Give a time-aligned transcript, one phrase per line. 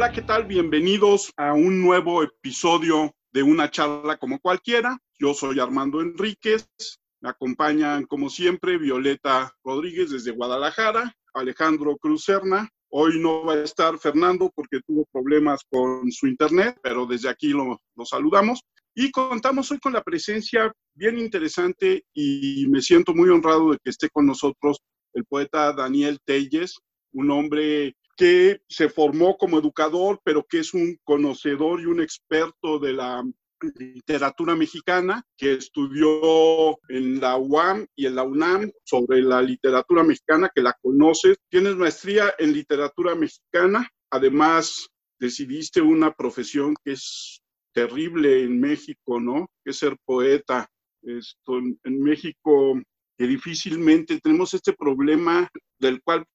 [0.00, 0.46] Hola, ¿qué tal?
[0.46, 4.96] Bienvenidos a un nuevo episodio de una charla como cualquiera.
[5.18, 6.66] Yo soy Armando Enríquez.
[7.20, 12.66] Me acompañan, como siempre, Violeta Rodríguez desde Guadalajara, Alejandro Cruzerna.
[12.88, 17.48] Hoy no va a estar Fernando porque tuvo problemas con su internet, pero desde aquí
[17.48, 18.62] lo, lo saludamos.
[18.94, 23.90] Y contamos hoy con la presencia bien interesante y me siento muy honrado de que
[23.90, 24.78] esté con nosotros
[25.12, 26.78] el poeta Daniel Telles,
[27.12, 32.78] un hombre que se formó como educador, pero que es un conocedor y un experto
[32.78, 33.24] de la
[33.76, 40.50] literatura mexicana, que estudió en la UAM y en la UNAM sobre la literatura mexicana,
[40.54, 41.38] que la conoces.
[41.48, 43.88] Tienes maestría en literatura mexicana.
[44.10, 44.86] Además,
[45.18, 47.40] decidiste una profesión que es
[47.72, 49.46] terrible en México, ¿no?
[49.64, 50.68] Que es ser poeta.
[51.02, 52.78] Esto, en México,
[53.16, 56.26] que difícilmente tenemos este problema del cual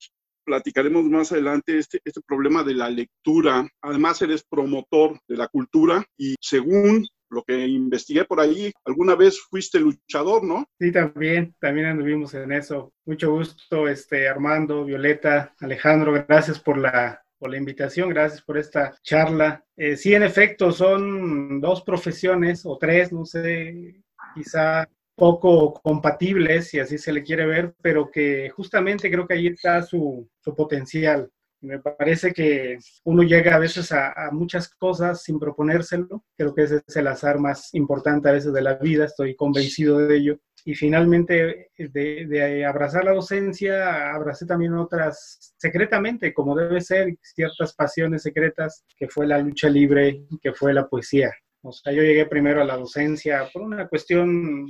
[0.46, 3.68] platicaremos más adelante este, este problema de la lectura.
[3.82, 9.42] Además, eres promotor de la cultura y según lo que investigué por ahí, alguna vez
[9.42, 10.66] fuiste luchador, ¿no?
[10.80, 12.94] Sí, también, también anduvimos en eso.
[13.06, 18.96] Mucho gusto, este, Armando, Violeta, Alejandro, gracias por la, por la invitación, gracias por esta
[19.04, 19.64] charla.
[19.76, 24.02] Eh, sí, en efecto, son dos profesiones o tres, no sé,
[24.34, 29.48] quizá poco compatibles, si así se le quiere ver, pero que justamente creo que ahí
[29.48, 31.32] está su, potencial.
[31.62, 36.24] Me parece que uno llega a veces a, muchas cosas sin proponérselo.
[36.38, 39.98] Creo que ese es el azar más importante a veces de la vida, estoy convencido
[40.00, 40.40] de ello.
[40.64, 47.74] Y finalmente, de, de abrazar la docencia, abracé también otras, secretamente, como debe ser, ciertas
[47.74, 51.32] pasiones secretas, que fue la lucha libre, que fue la poesía.
[51.66, 54.68] O sea, yo llegué primero a la docencia por una cuestión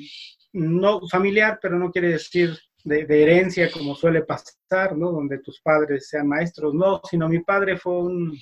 [0.54, 5.12] no familiar, pero no quiere decir de, herencia como suele pasar, ¿no?
[5.12, 8.38] Donde tus padres sean maestros, no, sino mi padre fue un,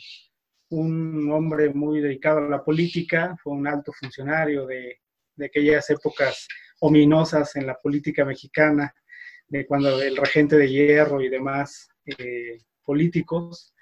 [1.31, 5.00] hombre muy dedicado a la política, fue un alto funcionario de,
[5.36, 6.47] de aquellas épocas
[6.80, 8.94] ominosas en la política mexicana,
[9.47, 13.73] de cuando el regente de hierro y demás eh, políticos.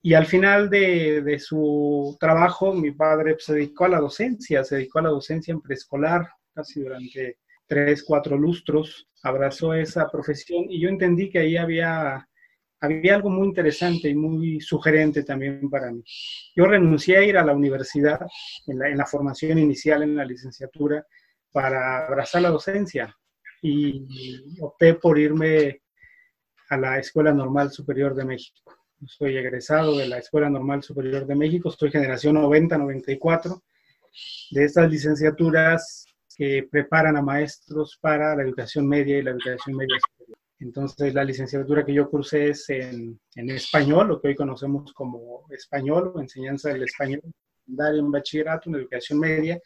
[0.00, 5.00] Y al final de, su trabajo, mi padre se dedicó a la docencia, se dedicó
[5.00, 10.88] a la docencia en preescolar, casi durante tres, cuatro lustros, abrazó esa profesión y yo
[10.88, 12.26] entendí que ahí había,
[12.80, 16.02] había algo muy interesante y muy sugerente también para mí.
[16.54, 18.20] Yo renuncié a ir a la universidad
[18.66, 21.04] en la formación inicial, en la licenciatura,
[21.52, 23.14] para abrazar la docencia
[23.60, 24.06] y
[24.60, 25.82] opté por irme
[26.70, 31.34] a la Escuela Normal Superior de México soy egresado de la Escuela Normal Superior de
[31.34, 33.62] México, estoy generación 90-94,
[34.50, 39.96] de estas licenciaturas que preparan a maestros para la educación media y la educación media
[40.00, 40.38] superior.
[40.60, 45.46] Entonces, la licenciatura que yo cursé es en, en español, lo que hoy conocemos como
[45.50, 47.22] español enseñanza del español,
[47.66, 49.60] en bachillerato, en educación media,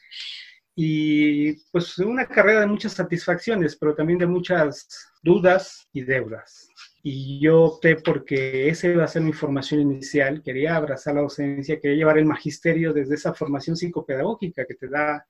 [0.74, 4.86] y pues una carrera de muchas satisfacciones, pero también de muchas
[5.22, 6.71] dudas y deudas
[7.02, 11.80] y yo opté porque esa iba a ser mi formación inicial, quería abrazar la docencia,
[11.80, 15.26] quería llevar el magisterio desde esa formación psicopedagógica que te da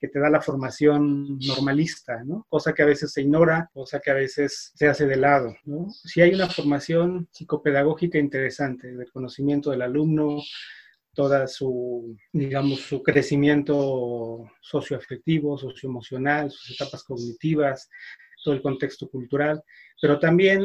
[0.00, 2.46] que te da la formación normalista, ¿no?
[2.48, 5.90] Cosa que a veces se ignora, cosa que a veces se hace de lado, ¿no?
[5.90, 10.40] Si hay una formación psicopedagógica interesante, del conocimiento del alumno,
[11.12, 17.90] toda su, digamos, su crecimiento socioafectivo, socioemocional, sus etapas cognitivas,
[18.42, 19.62] todo el contexto cultural,
[20.00, 20.62] pero también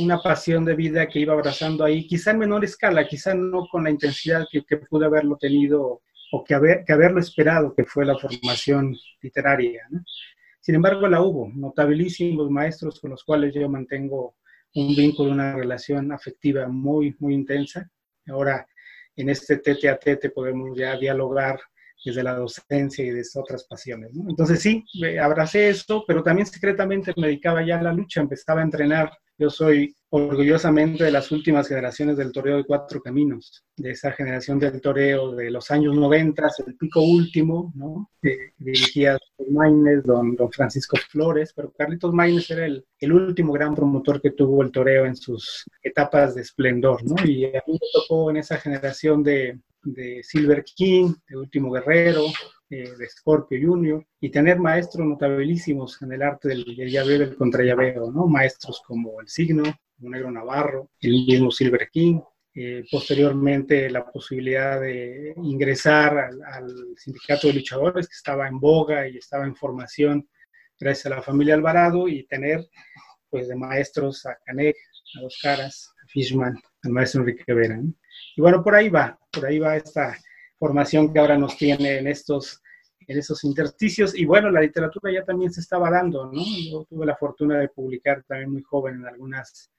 [0.00, 3.84] una pasión de vida que iba abrazando ahí, quizá en menor escala, quizá no con
[3.84, 6.02] la intensidad que, pude haberlo tenido
[6.32, 9.88] o que, que haberlo esperado, que fue la formación literaria.
[10.60, 14.36] Sin embargo, la hubo, notabilísimos maestros con los cuales yo mantengo
[14.74, 17.88] un vínculo, una relación afectiva muy, muy intensa.
[18.26, 18.66] Ahora,
[19.14, 21.60] en este tete a tete podemos ya dialogar
[22.04, 24.12] desde la docencia y desde otras pasiones.
[24.28, 24.84] Entonces sí,
[25.20, 29.10] abracé esto, pero también secretamente me dedicaba ya a la lucha, empezaba a entrenar.
[29.38, 34.60] Yo soy orgullosamente de las últimas generaciones del toreo de cuatro caminos, de esa generación
[34.60, 38.08] del toreo de los años 90, el pico último, ¿no?
[38.56, 39.18] dirigía
[39.50, 44.30] Maines, don, don Francisco Flores, pero Carlitos Maines era el, el, último gran promotor que
[44.30, 47.16] tuvo el toreo en sus etapas de esplendor, ¿no?
[47.26, 52.26] Y a mí me tocó en esa generación de, de Silver King, de Último Guerrero,
[52.70, 57.36] eh, de Scorpio Junior, y tener maestros notabilísimos en el arte del, llaveo y del
[57.36, 58.26] contrallaveo, ¿no?
[58.26, 59.64] Maestros como El Signo,
[60.10, 62.20] Negro Navarro, el mismo Silver King,
[62.54, 69.16] eh, posteriormente la posibilidad de ingresar al, sindicato de luchadores que estaba en boga y
[69.16, 70.28] estaba en formación
[70.78, 72.64] gracias a la familia Alvarado y tener
[73.28, 74.76] pues de maestros a Canek,
[75.16, 77.80] a Dos Caras, a Fishman, al maestro Enrique Vera.
[78.36, 80.16] Y bueno, por ahí va, por ahí va esta
[80.56, 82.62] formación que ahora nos tiene en estos
[83.06, 84.14] en esos intersticios.
[84.14, 86.42] Y bueno, la literatura ya también se estaba dando, ¿no?
[86.70, 89.70] Yo tuve la fortuna de publicar también muy joven en algunas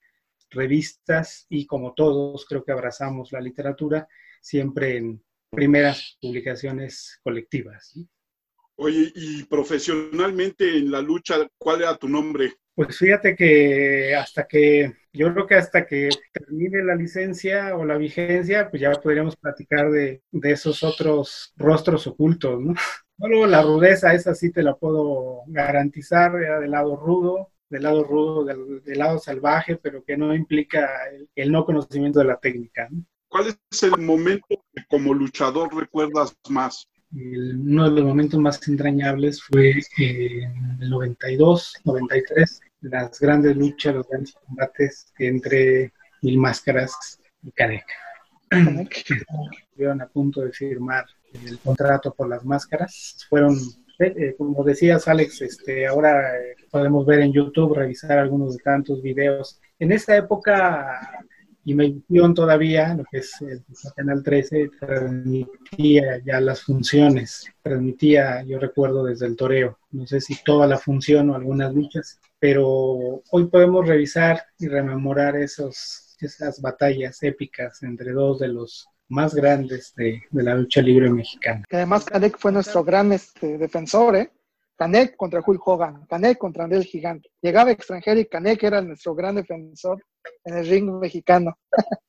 [0.55, 4.07] revistas y como todos creo que abrazamos la literatura
[4.41, 7.93] siempre en primeras publicaciones colectivas.
[8.77, 12.53] Oye, y profesionalmente en la lucha, ¿cuál era tu nombre?
[12.75, 17.97] Pues fíjate que hasta que, yo creo que hasta que termine la licencia o la
[17.97, 22.73] vigencia, pues ya podríamos platicar de, de esos otros rostros ocultos, ¿no?
[23.17, 28.03] Solo la rudeza, esa sí te la puedo garantizar, era del lado rudo, del lado
[28.03, 30.87] rudo, del, lado salvaje, pero que no implica
[31.35, 32.89] el, no conocimiento de la técnica.
[33.27, 36.87] ¿Cuál es el momento que como luchador recuerdas más?
[37.11, 44.07] uno de los momentos más entrañables fue en el 92, 93, las grandes luchas, los
[44.07, 47.93] grandes combates entre Mil Máscaras y Caneca.
[48.51, 53.25] Estuvieron a punto de firmar el contrato por las máscaras.
[53.29, 53.57] Fueron,
[53.99, 58.63] eh, eh, como decías Alex, este, ahora eh, podemos ver en YouTube, revisar algunos de
[58.63, 59.59] tantos videos.
[59.79, 61.23] En esa época,
[61.63, 63.63] Imevisión todavía, lo que es el
[63.95, 70.35] Canal 13, transmitía ya las funciones, transmitía, yo recuerdo desde el toreo, no sé si
[70.43, 77.23] toda la función o algunas luchas, pero hoy podemos revisar y rememorar esos, esas batallas
[77.23, 81.63] épicas entre dos de los más grandes de, la lucha libre mexicana.
[81.69, 84.31] Que además Canek fue nuestro gran este, defensor, ¿eh?
[84.77, 87.29] Canek contra Hulk Hogan, Canek contra André el Gigante.
[87.41, 90.03] Llegaba extranjero y Canek era nuestro gran defensor
[90.43, 91.57] en el ring mexicano.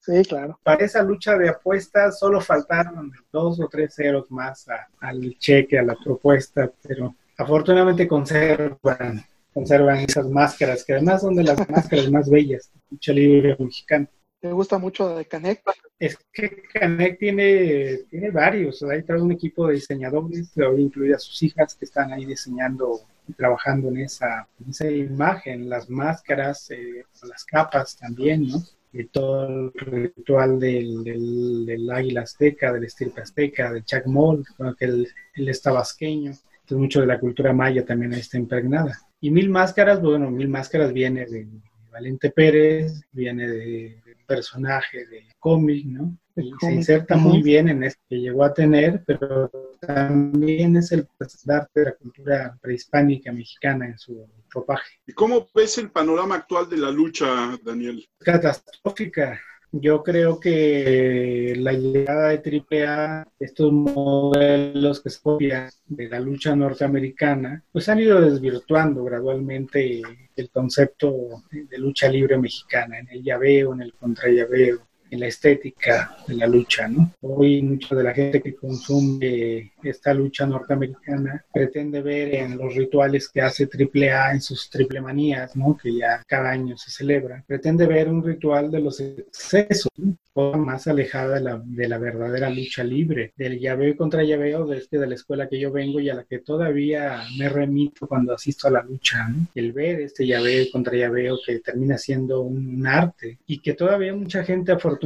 [0.00, 0.58] sí, claro.
[0.62, 4.66] Para esa lucha de apuestas solo faltaron dos o tres ceros más
[5.00, 9.24] al cheque, a la propuesta, pero afortunadamente conservan,
[9.54, 14.08] conservan esas máscaras, que además son de las máscaras más bellas de lucha libre mexicana.
[14.42, 15.62] ¿Te gusta mucho de Canek?
[16.00, 18.82] Es que Canek tiene, tiene varios.
[18.82, 23.34] Ahí trae un equipo de diseñadores, incluye a sus hijas que están ahí diseñando y
[23.34, 28.60] trabajando en esa, esa imagen, las máscaras, eh, las capas también, ¿no?
[28.92, 34.44] Y todo el ritual del, del, águila azteca, del estirpe azteca, del chacmol,
[34.76, 36.32] que él, él está vasqueño.
[36.32, 38.98] Entonces, mucho de la cultura maya también está impregnada.
[39.20, 41.46] Y Mil Máscaras, bueno, Mil Máscaras viene de
[41.92, 46.16] Valente Pérez, viene de personaje de cómic, ¿no?
[46.34, 49.50] se inserta muy bien en esto que llegó a tener, pero
[49.80, 51.06] también es el
[51.48, 54.94] arte de la cultura prehispánica mexicana en su ropaje.
[55.06, 58.08] ¿Y cómo ves el panorama actual de la lucha, Daniel?
[58.20, 59.38] Catastrófica.
[59.74, 66.54] Yo creo que la llegada de AAA, estos modelos que se copian de la lucha
[66.54, 70.02] norteamericana, pues han ido desvirtuando gradualmente
[70.36, 76.16] el concepto de lucha libre mexicana, en el llaveo, en el contrallaveo, en la estética
[76.26, 77.12] de la lucha, ¿no?
[77.20, 83.28] Hoy mucha de la gente que consume esta lucha norteamericana pretende ver en los rituales
[83.28, 85.76] que hace AAA en sus triple manías, ¿no?
[85.76, 89.90] Que ya cada año se celebra, pretende ver un ritual de los excesos,
[90.34, 94.98] más alejada de la, de la, verdadera lucha libre, del llaveo contra llaveo de, este,
[94.98, 98.66] de la escuela que yo vengo y a la que todavía me remito cuando asisto
[98.66, 99.46] a la lucha, ¿no?
[99.54, 104.42] El ver este llaveo contra llaveo que termina siendo un, arte y que todavía mucha
[104.42, 105.01] gente afortunadamente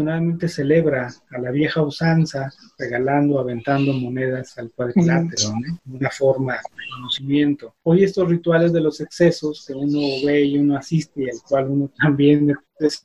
[0.49, 5.95] celebra a la vieja usanza, regalando, aventando monedas al cuadrilátero, ¿no?
[5.97, 7.75] Una forma de conocimiento.
[7.83, 11.69] Hoy estos rituales de los excesos que uno ve y uno asiste y al cual
[11.69, 13.03] uno también es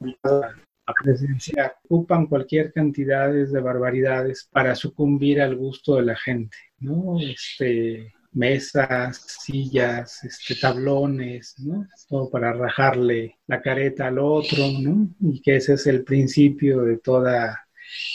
[0.93, 7.17] presencia ocupan cualquier cantidad de barbaridades para sucumbir al gusto de la gente, ¿no?
[7.19, 11.85] Este, mesas, sillas, este, tablones, ¿no?
[12.07, 15.09] Todo para rajarle la careta al otro, ¿no?
[15.19, 17.65] Y que ese es el principio de toda,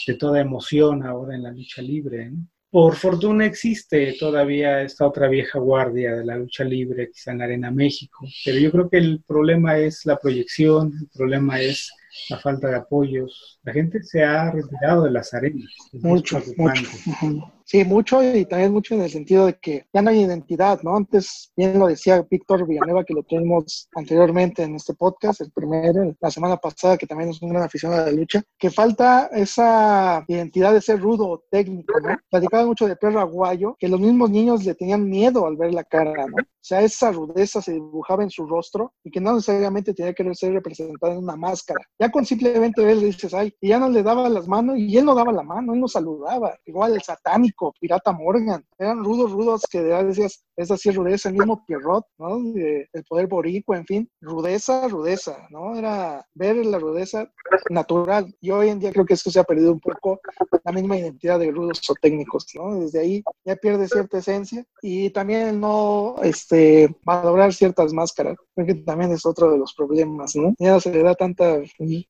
[0.07, 2.31] de toda emoción ahora en la lucha libre,
[2.69, 7.71] Por fortuna existe todavía esta otra vieja guardia de la lucha libre, quizá en Arena
[7.71, 11.91] México, pero yo creo que el problema es la proyección, el problema es
[12.29, 13.59] la falta de apoyos.
[13.63, 15.71] La gente se ha retirado de las arenas.
[15.93, 17.53] Mucho, mucho.
[17.69, 20.95] Sí, mucho y también mucho en el sentido de que ya no hay identidad, ¿no?
[20.95, 26.15] Antes, bien lo decía Víctor Villanueva, que lo tuvimos anteriormente en este podcast, el primero,
[26.17, 30.23] la semana pasada, que también es un gran aficionado de la lucha, que falta esa
[30.29, 32.17] identidad de ser rudo, técnico, ¿no?
[32.29, 35.83] Platicaba mucho de perro aguayo, que los mismos niños le tenían miedo al ver la
[35.83, 36.37] cara, ¿no?
[36.37, 40.35] O sea, esa rudeza se dibujaba en su rostro y que no necesariamente tenía que
[40.35, 41.81] ser representada en una máscara.
[41.99, 45.03] Ya con simplemente le dices, ay, y ya no le daba las manos y él
[45.03, 48.63] no daba la mano, él no saludaba, igual el satánico Pirata Morgan.
[48.77, 52.37] Eran rudos, rudos que decías, es así rudeza, el mismo Pierrot, ¿no?
[52.55, 55.75] el poder boricua, en fin, rudeza, rudeza, ¿no?
[55.75, 57.31] Era ver la rudeza
[57.69, 58.33] natural.
[58.41, 60.19] Y hoy en día creo que eso se ha perdido un poco
[60.63, 62.79] la misma identidad de rudos o técnicos, ¿no?
[62.79, 68.75] Desde ahí ya pierde cierta esencia y también el no este, valorar ciertas máscaras, creo
[68.75, 70.55] que también es otro de los problemas, ¿no?
[70.57, 71.59] Ya se le da tanta...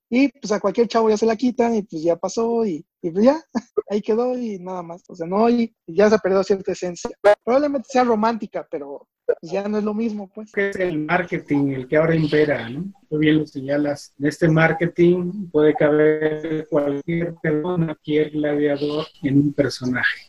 [0.10, 3.12] Y pues a cualquier chavo ya se la quitan y pues ya pasó y y
[3.12, 3.42] pues ya,
[3.90, 5.04] ahí quedó y nada más.
[5.08, 7.10] O sea, no, y ya se ha perdido cierta esencia.
[7.44, 9.08] Probablemente sea romántica, pero
[9.42, 10.52] ya no es lo mismo, pues.
[10.56, 12.92] Es el marketing el que ahora impera, ¿no?
[13.10, 14.14] Tú bien lo señalas.
[14.20, 20.28] En este marketing puede caber cualquier persona, cualquier gladiador en un personaje.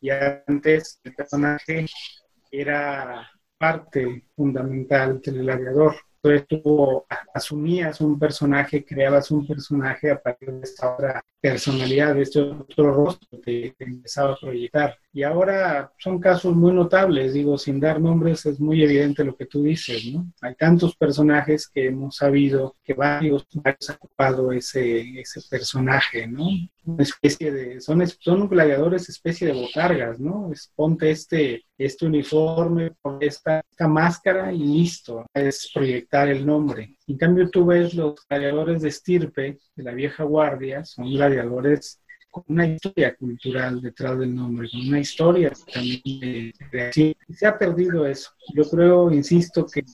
[0.00, 1.86] Y antes el personaje
[2.50, 3.28] era
[3.58, 5.96] parte fundamental del gladiador.
[6.22, 12.22] Entonces tú asumías un personaje, creabas un personaje a partir de esta otra personalidad, de
[12.22, 14.98] este otro rostro que te empezaba a proyectar.
[15.12, 19.46] Y ahora son casos muy notables, digo, sin dar nombres es muy evidente lo que
[19.46, 20.26] tú dices, ¿no?
[20.40, 26.48] Hay tantos personajes que hemos sabido que varios, han ocupado ese, ese personaje, ¿no?
[26.88, 30.50] Una especie de, son, son gladiadores especie de botargas, ¿no?
[30.74, 36.96] Ponte este, este uniforme, esta, esta máscara y listo, es proyectar el nombre.
[37.06, 42.44] En cambio, tú ves los gladiadores de estirpe de la vieja guardia, son gladiadores con
[42.48, 47.14] una historia cultural detrás del nombre, con una historia también de creación.
[47.30, 48.30] Se ha perdido eso.
[48.54, 49.84] Yo creo, insisto, que,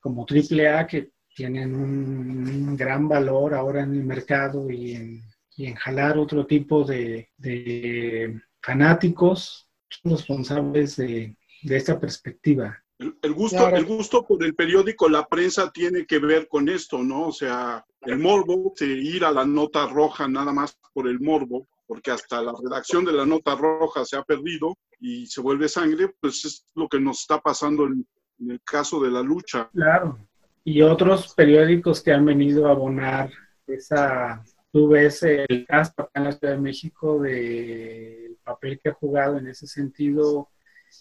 [0.00, 1.10] como AAA, que
[1.40, 5.22] tienen un, gran valor ahora en el mercado y en,
[5.56, 12.78] y en jalar otro tipo de, de fanáticos, son responsables de, de esta perspectiva.
[12.98, 17.28] El, gusto, el gusto por el periódico, la prensa tiene que ver con esto, ¿no?
[17.28, 21.66] O sea, el morbo, de ir a la nota roja nada más por el morbo,
[21.86, 26.14] porque hasta la redacción de la nota roja se ha perdido y se vuelve sangre,
[26.20, 28.06] pues es lo que nos está pasando en,
[28.46, 29.70] el caso de la lucha.
[29.72, 30.18] Claro.
[30.64, 33.30] Y otros periódicos que han venido a abonar
[33.66, 38.94] esa, tú ves el caso acá en la Ciudad de México del papel que ha
[38.94, 40.48] jugado en ese sentido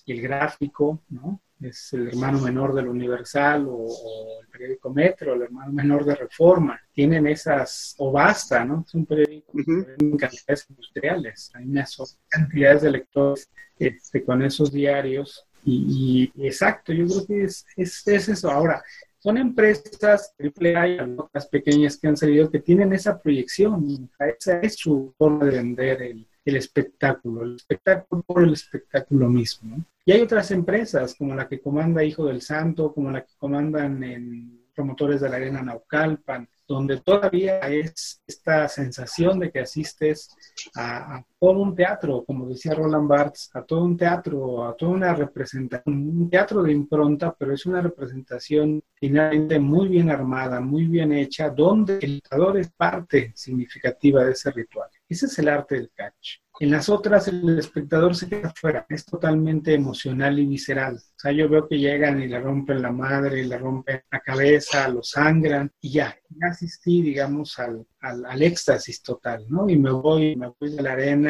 [0.05, 1.41] el gráfico, ¿no?
[1.61, 6.79] es el hermano menor del Universal o, el periódico Metro, el hermano menor de Reforma.
[6.93, 8.83] Tienen esas, o Basta, ¿no?
[8.87, 11.51] Es un periódico uh cantidades industriales.
[11.53, 15.45] Hay unas cantidades de lectores este, con esos diarios.
[15.65, 18.49] Y, exacto, yo creo que es, es, eso.
[18.49, 18.81] Ahora,
[19.19, 24.09] son empresas AAA y otras pequeñas que han salido que tienen esa proyección.
[24.17, 29.83] Esa es su forma de vender el, espectáculo, el espectáculo por el espectáculo mismo.
[30.05, 34.03] Y hay otras empresas, como la que comanda Hijo del Santo, como la que comandan
[34.03, 40.29] en promotores de la Arena Naucalpan, donde todavía es esta sensación de que asistes
[40.75, 45.13] a, todo un teatro, como decía Roland Barthes, a todo un teatro, a toda una
[45.13, 51.13] representación, un teatro de impronta, pero es una representación finalmente muy bien armada, muy bien
[51.13, 54.89] hecha, donde el dictador es parte significativa de ese ritual.
[55.07, 56.39] Ese es el arte del catch.
[56.61, 60.95] En las otras el espectador se queda fuera, es totalmente emocional y visceral.
[60.97, 64.89] O sea, yo veo que llegan y le rompen la madre, le rompen la cabeza,
[64.89, 69.69] lo sangran y ya, ya asistí, digamos, al, al, éxtasis total, ¿no?
[69.69, 71.28] Y me voy, me voy de la arena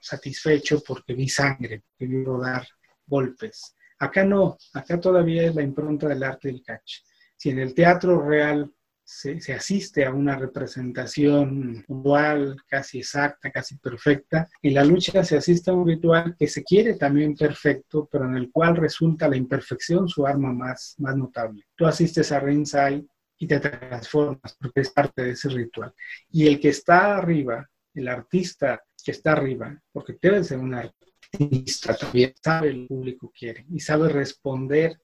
[0.00, 2.66] satisfecho porque vi sangre, porque vi rodar
[3.06, 3.74] golpes.
[3.98, 6.98] Acá no, acá todavía es la impronta del arte del catch.
[7.36, 8.70] Si en el teatro real
[9.06, 14.48] se, asiste a una representación puntual, casi exacta, casi perfecta.
[14.60, 18.36] En la lucha se asiste a un ritual que se quiere también perfecto, pero en
[18.36, 21.62] el cual resulta la imperfección su arma más, más notable.
[21.76, 23.06] Tú asistes a ringside
[23.38, 25.94] y te transformas porque es parte de ese ritual.
[26.30, 27.64] Y el que está arriba,
[27.96, 33.66] el artista que está arriba, porque debe ser un artista también, sabe el público quiere
[33.72, 34.98] y sabe responder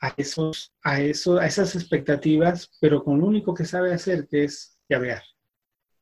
[0.00, 4.44] a, esos, a, eso, a esas expectativas, pero con lo único que sabe hacer, que
[4.44, 5.22] es llavear,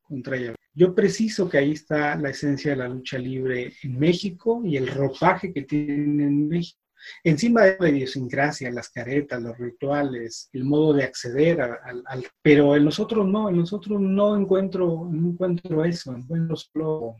[0.03, 0.57] contra llavear.
[0.73, 4.89] Yo preciso que ahí está la esencia de la lucha libre en México y el
[4.89, 6.80] ropaje que tiene en México.
[7.25, 12.85] Encima de la idiosincrasia, las caretas, los rituales, el modo de acceder al, Pero en
[12.85, 17.17] nosotros no, en nosotros no encuentro, no encuentro eso, encuentro solo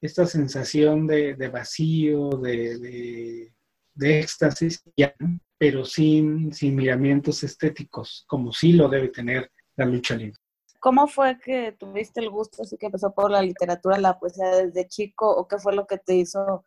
[0.00, 3.52] esta sensación de, vacío, de, de,
[3.94, 5.14] de éxtasis, ya,
[5.58, 10.38] pero sin, sin miramientos estéticos, como sí lo debe tener la lucha libre.
[10.80, 14.86] ¿Cómo fue que tuviste el gusto, así que empezó por la literatura, la poesía desde
[14.86, 16.64] chico, o qué fue lo que te hizo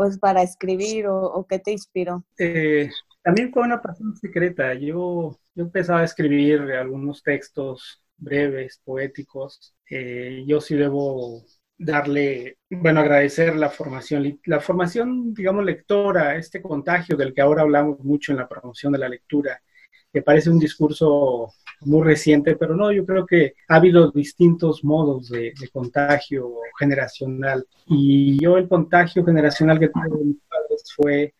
[0.00, 2.24] pues para escribir o, qué te inspiró?
[2.38, 2.88] Eh,
[3.22, 4.72] también fue una pasión secreta.
[4.72, 9.74] Yo, yo empezaba a escribir algunos textos breves, poéticos.
[9.90, 11.44] Eh, yo sí debo
[11.76, 18.00] darle, bueno, agradecer la formación, la formación, digamos, lectora, este contagio del que ahora hablamos
[18.00, 19.62] mucho en la promoción de la lectura,
[20.10, 25.28] que parece un discurso muy reciente, pero no, yo creo que ha habido distintos modos
[25.28, 27.66] de, contagio generacional.
[27.86, 31.34] Y yo el contagio generacional que tuve de mis padres fue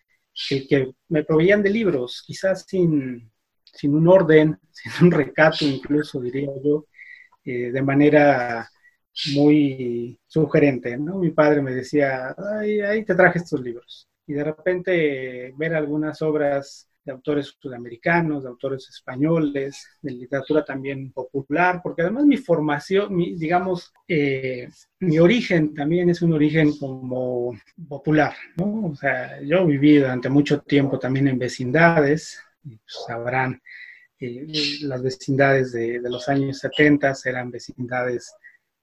[0.51, 3.31] el que me proveían de libros, quizás sin,
[3.65, 6.87] sin un orden, sin un recato incluso, diría yo,
[7.45, 8.69] eh, de manera
[9.35, 11.19] muy sugerente, ¿no?
[11.19, 12.35] Mi padre me decía,
[12.89, 14.09] ahí te traje estos libros.
[14.27, 21.13] Y de repente ver algunas obras de autores sudamericanos, de autores españoles, de literatura también
[21.13, 24.69] popular, porque además mi formación, mi, digamos, eh,
[25.01, 27.53] mi origen también es un origen como
[27.89, 28.89] popular, ¿no?
[28.89, 33.61] O sea, yo viví durante mucho tiempo también en vecindades, pues sabrán,
[34.19, 34.47] eh,
[34.83, 38.35] las vecindades de, de, los años 70 eran vecindades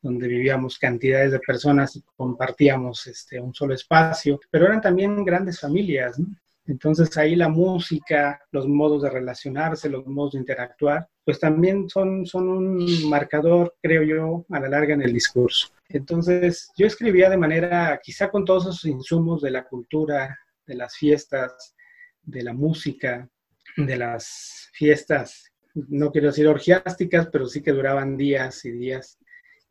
[0.01, 5.59] donde vivíamos cantidades de personas y compartíamos este, un solo espacio, pero eran también grandes
[5.59, 6.27] familias, ¿no?
[6.67, 12.25] Entonces ahí la música, los modos de relacionarse, los modos de interactuar, pues también son,
[12.25, 15.69] son un marcador, creo yo, a la larga en el discurso.
[15.89, 20.95] Entonces yo escribía de manera, quizá con todos esos insumos de la cultura, de las
[20.97, 21.73] fiestas,
[22.21, 23.29] de la música,
[23.77, 25.53] de las fiestas,
[25.89, 29.19] no quiero decir orgiásticas, pero sí que duraban días y días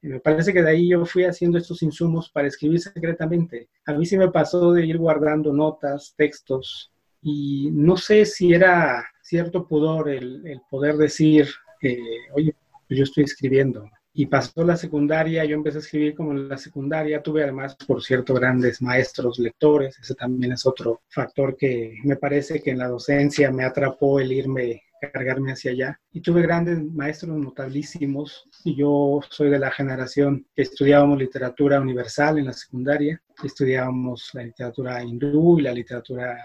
[0.06, 3.68] me parece que de ahí yo fui haciendo estos insumos para escribir secretamente.
[3.86, 9.04] A mí sí me pasó de ir guardando notas, textos, y no sé si era
[9.20, 11.48] cierto pudor el, poder decir,
[11.82, 11.98] eh,
[12.34, 12.54] oye,
[12.88, 13.90] yo estoy escribiendo.
[14.14, 18.02] Y pasó la secundaria, yo empecé a escribir como en la secundaria, tuve además, por
[18.02, 22.88] cierto, grandes maestros lectores, ese también es otro factor que me parece que en la
[22.88, 26.00] docencia me atrapó el irme cargarme hacia allá.
[26.12, 28.48] Y tuve grandes maestros notabilísimos.
[28.64, 33.20] Yo soy de la generación que estudiábamos literatura universal en la secundaria.
[33.42, 36.36] Estudiábamos la literatura hindú y la literatura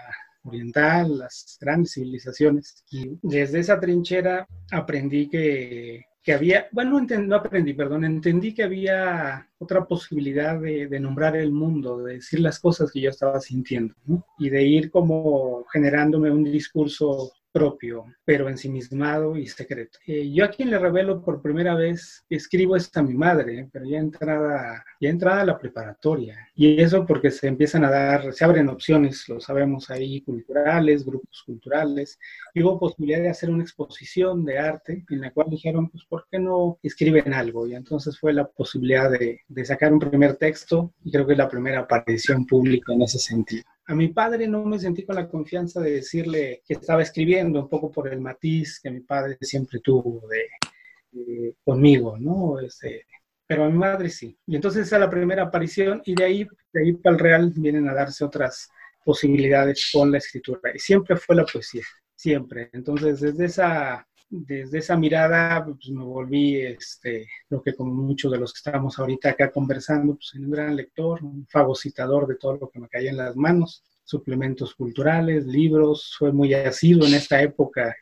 [0.44, 2.84] oriental, las grandes civilizaciones.
[2.90, 9.48] Y desde esa trinchera aprendí que, que había, bueno, no, aprendí, perdón, entendí que había
[9.58, 13.94] otra posibilidad de, de, nombrar el mundo, de decir las cosas que yo estaba sintiendo,
[14.04, 14.24] ¿no?
[14.38, 19.98] y de ir como generándome un discurso propio, pero ensimismado y secreto.
[20.06, 23.84] Eh, yo a quien le revelo por primera vez, escribo es a mi madre, pero
[23.84, 26.48] ya entrada, ya entrada a la preparatoria.
[26.54, 31.42] Y eso porque se empiezan a dar, se abren opciones, lo sabemos ahí, culturales, grupos
[31.44, 32.18] culturales.
[32.54, 36.26] Y hubo posibilidad de hacer una exposición de arte en la cual dijeron, pues, ¿por
[36.30, 37.66] qué no escriben algo?
[37.66, 41.38] Y entonces fue la posibilidad de, de sacar un primer texto y creo que es
[41.38, 43.64] la primera aparición pública en ese sentido.
[43.86, 47.68] A mi padre no me sentí con la confianza de decirle que estaba escribiendo, un
[47.68, 52.60] poco por el matiz que mi padre siempre tuvo de, conmigo, ¿no?
[52.60, 53.06] Este,
[53.46, 54.36] pero a mi madre sí.
[54.46, 57.52] Y entonces esa es la primera aparición y de ahí, de ahí para el real
[57.54, 58.70] vienen a darse otras
[59.04, 60.72] posibilidades con la escritura.
[60.74, 62.70] Y siempre fue la poesía, siempre.
[62.72, 68.38] Entonces desde esa desde esa mirada pues, me volví, este, lo que como muchos de
[68.38, 72.70] los que estamos ahorita acá conversando, pues un gran lector, un fagocitador de todo lo
[72.70, 77.94] que me caía en las manos, suplementos culturales, libros, fue muy asiduo en esta época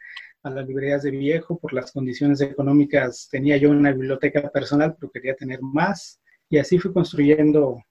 [0.45, 5.11] a las librerías de viejo, por las condiciones económicas tenía yo una biblioteca personal, pero
[5.11, 7.83] quería tener más, y así fui construyendo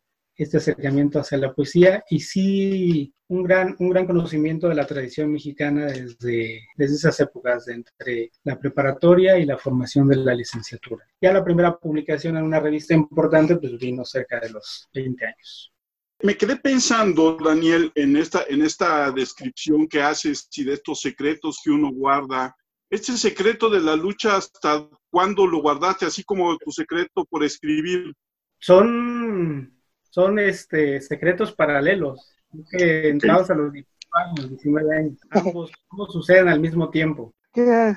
[0.43, 5.32] este acercamiento hacia la poesía y sí un gran, un gran conocimiento de la tradición
[5.32, 11.06] mexicana desde, desde esas épocas, entre la preparatoria y la formación de la licenciatura.
[11.21, 15.73] Ya la primera publicación en una revista importante pues vino cerca de los 20 años.
[16.21, 21.62] Me quedé pensando, Daniel, en esta, en esta descripción que haces y de estos secretos
[21.63, 22.56] que uno guarda.
[22.89, 26.08] Este secreto de la lucha, ¿hasta cuándo lo guardaste?
[26.08, 28.13] Así como tu secreto por escribir.
[28.60, 29.78] Son
[30.10, 32.36] son este, secretos paralelos,
[32.72, 35.72] que entrados a los 19 años, ambos,
[36.10, 37.34] suceden al mismo tiempo.
[37.54, 37.93] ¿Qué,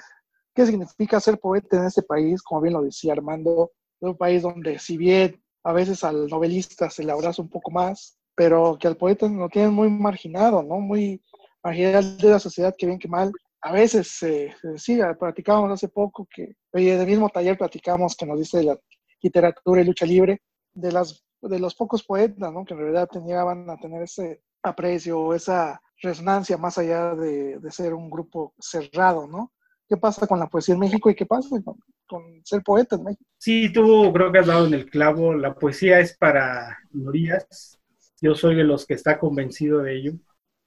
[0.55, 2.42] ¿Qué significa ser poeta en este país?
[2.42, 6.90] Como bien lo decía Armando, es un país donde si bien a veces al novelista
[6.90, 10.81] se le abraza un poco más, pero que al poeta lo tienen muy marginado, ¿no?
[10.81, 11.22] Muy
[11.62, 13.33] marginal de la sociedad, que bien que mal.
[13.61, 18.38] A veces se decía, platicábamos hace poco que, oye, del mismo taller platicamos que nos
[18.38, 18.77] dice la
[19.20, 20.42] literatura y lucha libre,
[20.75, 22.64] de las de los pocos poetas, ¿no?
[22.64, 28.11] Que en realidad tenían a tener ese aprecio, esa resonancia más allá de, ser un
[28.11, 29.52] grupo cerrado, ¿no?
[29.88, 31.61] ¿Qué pasa con la poesía en México y qué pasa
[32.07, 33.24] con, ser poeta en México?
[33.38, 35.35] Sí, tú creo que has dado en el clavo.
[35.35, 37.78] La poesía es para minorías.
[38.20, 40.12] Yo soy de los que está convencido de ello.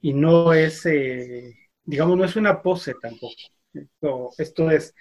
[0.00, 3.34] Y no es, eh, digamos, no es una pose tampoco.
[3.72, 4.94] Esto, esto es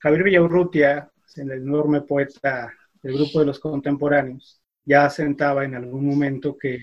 [0.00, 6.56] Javier Villaurrutia, el enorme poeta del grupo de los contemporáneos ya sentaba en algún momento
[6.58, 6.78] que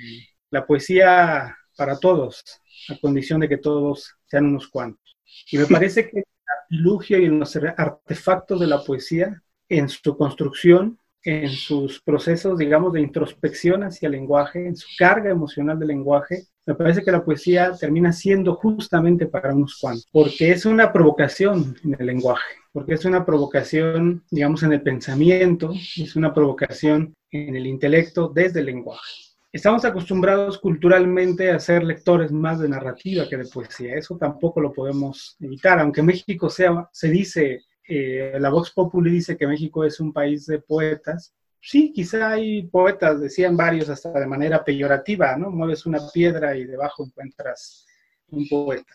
[0.50, 2.44] la poesía para todos,
[2.90, 5.18] a condición de que todos sean unos cuantos.
[5.52, 6.26] Y me parece que el
[6.62, 13.02] artilugio y los artefactos de la poesía en su construcción, en sus procesos, digamos, de
[13.02, 17.72] introspección hacia el lenguaje, en su carga emocional del lenguaje, me parece que la poesía
[17.80, 23.06] termina siendo justamente para unos cuantos, porque es una provocación en el lenguaje, porque es
[23.06, 29.14] una provocación, digamos, en el pensamiento, es una provocación en el intelecto desde el lenguaje.
[29.52, 33.96] Estamos acostumbrados culturalmente a ser lectores más de narrativa que de poesía.
[33.96, 39.36] Eso tampoco lo podemos evitar, aunque México sea, se dice, eh, la Vox Populi dice
[39.36, 41.34] que México es un país de poetas.
[41.60, 45.50] Sí, quizá hay poetas, decían varios hasta de manera peyorativa, ¿no?
[45.50, 47.88] Mueves una piedra y debajo encuentras
[48.30, 48.94] un poeta.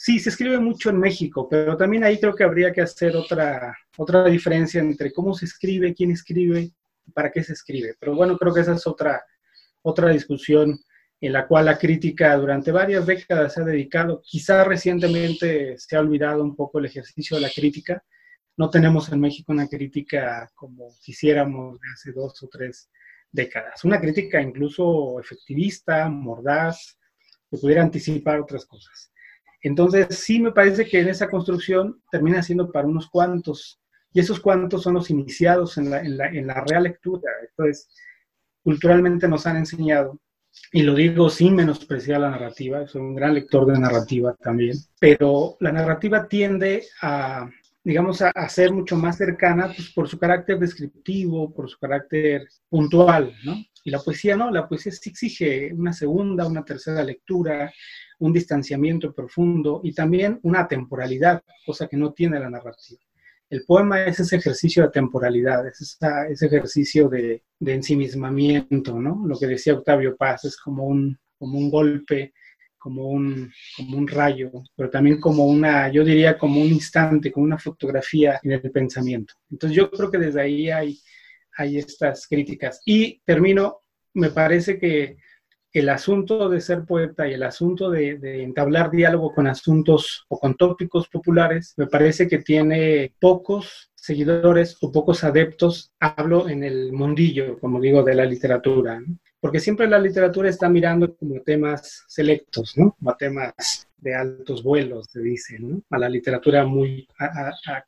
[0.00, 3.76] Sí, se escribe mucho en México, pero también ahí creo que habría que hacer otra,
[3.96, 6.70] otra diferencia entre cómo se escribe, quién escribe,
[7.12, 7.96] para qué se escribe.
[7.98, 9.20] Pero bueno, creo que esa es otra,
[9.82, 10.78] otra discusión
[11.20, 14.22] en la cual la crítica durante varias décadas se ha dedicado.
[14.24, 18.00] Quizá recientemente se ha olvidado un poco el ejercicio de la crítica.
[18.56, 22.88] No tenemos en México una crítica como quisiéramos de hace dos o tres
[23.32, 23.84] décadas.
[23.84, 26.96] Una crítica incluso efectivista, mordaz,
[27.50, 29.10] que pudiera anticipar otras cosas.
[29.62, 33.80] Entonces, sí me parece que en esa construcción termina siendo para unos cuantos,
[34.12, 37.30] y esos cuantos son los iniciados en la, en la, en la real lectura.
[37.48, 37.88] Entonces,
[38.62, 40.18] culturalmente nos han enseñado,
[40.72, 45.56] y lo digo sin menospreciar la narrativa, soy un gran lector de narrativa también, pero
[45.60, 47.48] la narrativa tiende a,
[47.82, 53.34] digamos, a, ser mucho más cercana pues, por su carácter descriptivo, por su carácter puntual,
[53.44, 53.56] ¿no?
[53.84, 57.72] Y la poesía no, la poesía sí exige una segunda, una tercera lectura,
[58.18, 63.00] un distanciamiento profundo y también una temporalidad, cosa que no tiene la narrativa.
[63.50, 65.98] El poema es ese ejercicio de temporalidad, es
[66.30, 69.24] ese ejercicio de, ensimismamiento, ¿no?
[69.26, 72.34] Lo que decía Octavio Paz, es como un, como un golpe,
[72.76, 77.46] como un, como un rayo, pero también como una, yo diría como un instante, como
[77.46, 79.34] una fotografía en el pensamiento.
[79.50, 80.98] Entonces yo creo que desde ahí hay,
[81.56, 82.82] hay estas críticas.
[82.84, 83.80] Y termino,
[84.12, 85.16] me parece que
[85.78, 90.54] el asunto de ser poeta y el asunto de, entablar diálogo con asuntos o con
[90.54, 97.58] tópicos populares, me parece que tiene pocos seguidores o pocos adeptos, hablo en el mundillo,
[97.58, 99.02] como digo, de la literatura,
[99.40, 102.96] porque siempre la literatura está mirando como temas selectos, ¿no?
[102.98, 105.82] Como temas de altos vuelos, se dice, ¿no?
[105.90, 107.06] A la literatura muy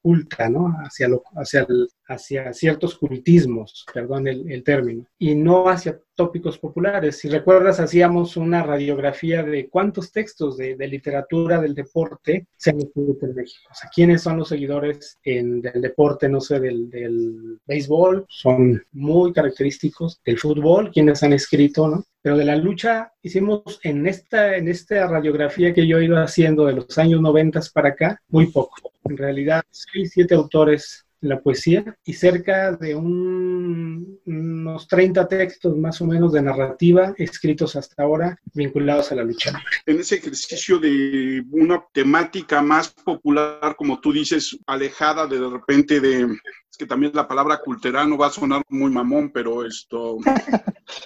[0.03, 0.77] culta, ¿no?
[0.85, 1.67] Hacia, lo, hacia,
[2.07, 7.19] hacia ciertos cultismos, perdón el, el, término, y no hacia tópicos populares.
[7.19, 12.79] Si recuerdas, hacíamos una radiografía de cuántos textos de, de literatura del deporte se han
[12.79, 13.69] escrito en México.
[13.71, 18.83] O sea, quiénes son los seguidores en, del deporte, no sé, del, del béisbol, son
[18.93, 22.05] muy característicos, del fútbol, quienes han escrito, ¿no?
[22.23, 26.67] Pero de la lucha hicimos en esta, en esta radiografía que yo he ido haciendo
[26.67, 28.93] de los años 90 para acá, muy poco.
[29.05, 36.01] En realidad, seis, siete autores en la poesía y cerca de unos 30 textos más
[36.01, 39.53] o menos de narrativa escritos hasta ahora vinculados a la lucha.
[39.85, 46.01] En ese ejercicio de una temática más popular, como tú dices, alejada de, de repente
[46.01, 46.27] de
[46.71, 50.19] es que también la palabra culterano va a sonar muy mamón, pero esto,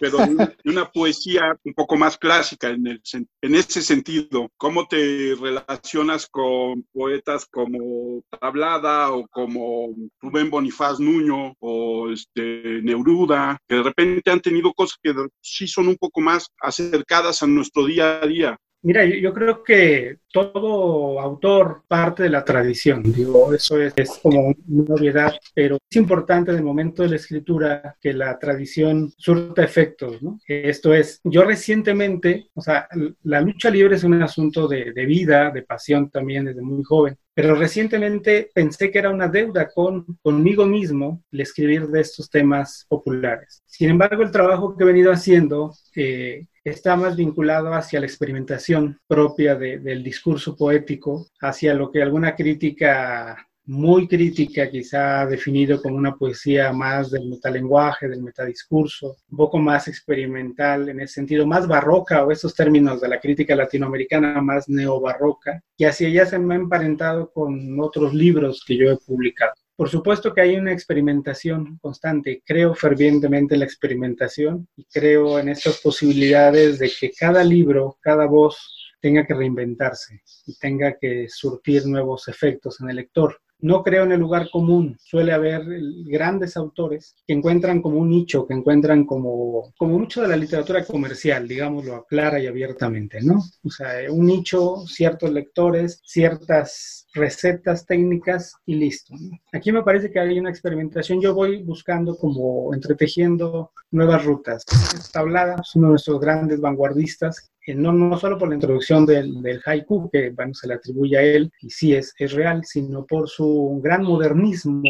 [0.01, 0.19] pero
[0.65, 3.03] una poesía un poco más clásica en, el,
[3.41, 4.51] en ese sentido.
[4.59, 13.59] ¿Cómo te relacionas con poetas como Tablada o como Rubén Bonifaz Nuño o este, Neuruda,
[13.67, 17.87] que de repente han tenido cosas que sí son un poco más acercadas a nuestro
[17.87, 18.59] día a día?
[18.85, 24.95] Mira, yo, creo que todo autor parte de la tradición, digo, eso es, como una
[24.95, 30.21] obviedad, pero es importante en el momento de la escritura que la tradición surta efectos,
[30.23, 30.39] ¿no?
[30.47, 32.87] Esto es, yo recientemente, o sea,
[33.23, 37.17] la lucha libre es un asunto de, de vida, de pasión también desde muy joven,
[37.33, 42.85] pero recientemente pensé que era una deuda con, conmigo mismo el escribir de estos temas
[42.87, 43.63] populares.
[43.65, 48.99] Sin embargo, el trabajo que he venido haciendo eh, está más vinculado hacia la experimentación
[49.07, 56.15] propia del discurso poético, hacia lo que alguna crítica muy crítica, quizá definido como una
[56.15, 62.25] poesía más del metalenguaje, del metadiscurso, un poco más experimental en ese sentido, más barroca,
[62.25, 66.59] o esos términos de la crítica latinoamericana más neobarroca, y hacia ella se me ha
[66.59, 69.55] emparentado con otros libros que yo he publicado.
[69.77, 72.43] Por supuesto que hay una experimentación constante.
[72.45, 78.27] Creo fervientemente en la experimentación y creo en estas posibilidades de que cada libro, cada
[78.27, 84.05] voz tenga que reinventarse y tenga que surtir nuevos efectos en el lector no creo
[84.05, 84.95] en el lugar común.
[85.01, 85.63] Suele haber
[86.05, 90.85] grandes autores que encuentran como un nicho, que encuentran como, como mucho de la literatura
[90.85, 93.43] comercial, digámoslo clara y abiertamente, ¿no?
[93.65, 99.15] O sea, un nicho, ciertos lectores, ciertas recetas técnicas y listo.
[99.51, 101.23] Aquí me parece que hay una experimentación.
[101.23, 104.65] Yo voy buscando como entretejiendo nuevas rutas.
[105.11, 109.63] Tablada es uno de nuestros grandes vanguardistas no, no solo por la introducción del, del,
[109.65, 113.29] haiku, que bueno, se le atribuye a él, y sí es, es real, sino por
[113.29, 114.83] su gran modernismo,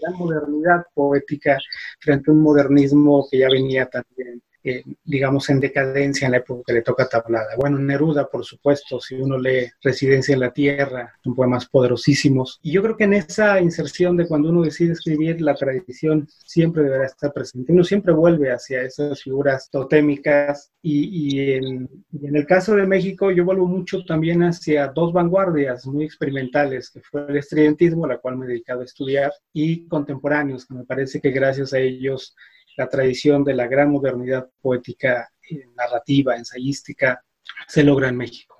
[0.00, 1.58] gran modernidad poética
[2.00, 6.62] frente a un modernismo que ya venía también eh, digamos, en decadencia en la época
[6.66, 7.56] que le toca Tablada.
[7.56, 12.58] Bueno, Neruda, por supuesto, si uno lee Residencia en la Tierra, son poemas poderosísimos.
[12.62, 16.82] Y yo creo que en esa inserción de cuando uno decide escribir, la tradición siempre
[16.82, 17.72] deberá estar presente.
[17.72, 21.88] Uno siempre vuelve hacia esas figuras totémicas y, y, en,
[22.22, 27.00] en el caso de México yo vuelvo mucho también hacia dos vanguardias muy experimentales, que
[27.00, 30.84] fue el estridentismo, a la cual me he dedicado a estudiar, y contemporáneos, que me
[30.84, 32.34] parece que gracias a ellos
[32.78, 37.22] la tradición de la gran modernidad poética, eh, narrativa, ensayística,
[37.66, 38.56] se logra en México.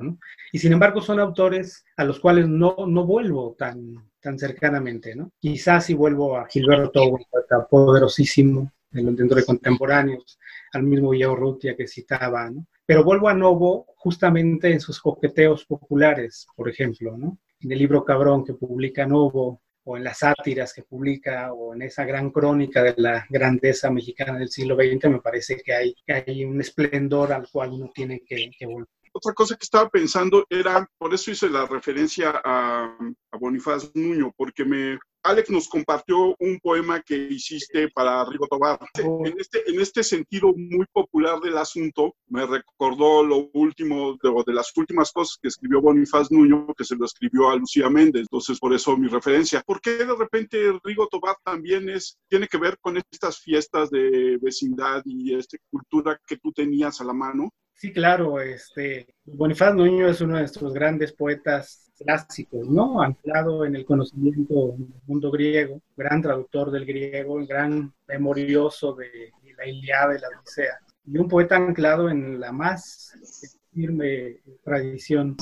[0.52, 5.14] Y sin embargo son autores a los cuales no, no vuelvo tan, tan cercanamente.
[5.14, 5.30] ¿no?
[5.38, 7.00] Quizás si vuelvo a Gilberto,
[7.30, 10.38] poeta poderosísimo, dentro de contemporáneos,
[10.72, 12.66] al mismo Villaurrutia que citaba, ¿no?
[12.84, 17.38] pero vuelvo a Novo justamente en sus coqueteos populares, por ejemplo, ¿no?
[17.60, 21.80] en el libro Cabrón que publica Novo, o en las sátiras que publica o en
[21.80, 26.60] esa gran crónica de la grandeza mexicana del siglo XX, me parece que hay, un
[26.60, 28.86] esplendor al cual uno tiene que, volver.
[29.12, 32.98] Otra cosa que estaba pensando era, por eso hice la referencia a,
[33.30, 38.78] a Bonifaz Nuño, porque me, Alex nos compartió un poema que hiciste para Rigo Tobar.
[39.04, 39.26] Oh.
[39.26, 44.52] En este, en este sentido muy popular del asunto, me recordó lo último, de, de
[44.52, 48.22] las últimas cosas que escribió Bonifaz Nuño, que se lo escribió a Lucía Méndez.
[48.22, 49.62] Entonces, por eso mi referencia.
[49.66, 54.38] ¿Por qué de repente Rigo Tobar también es, tiene que ver con estas fiestas de
[54.40, 57.50] vecindad y esta cultura que tú tenías a la mano?
[57.74, 63.02] Sí, claro, este, Bonifaz Nuño es uno de nuestros grandes poetas clásicos, ¿no?
[63.02, 69.66] Anclado en el conocimiento del mundo griego, gran traductor del griego, gran memorioso de, la
[69.66, 75.36] Iliada y la Odisea, y un poeta anclado en la más firme tradición.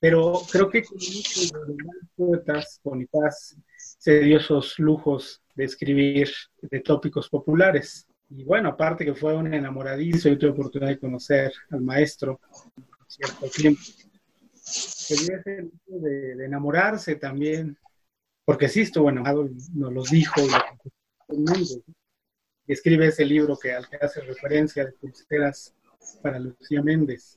[0.00, 1.76] Pero creo que con muchos de
[2.16, 6.28] poetas, Bonifaz se dio esos lujos de escribir
[6.62, 11.52] de tópicos populares y bueno, aparte que fue un enamoradizo, y tuve oportunidad de conocer
[11.70, 12.40] al maestro
[13.06, 13.80] cierto tiempo.
[15.08, 17.78] Quería ese de, enamorarse también,
[18.44, 20.40] porque sí estuvo enamorado, nos los dijo
[21.28, 21.82] mundo.
[22.66, 25.74] Y escribe ese libro que, al que hace referencia de pulseras
[26.22, 27.36] para Lucía Méndez.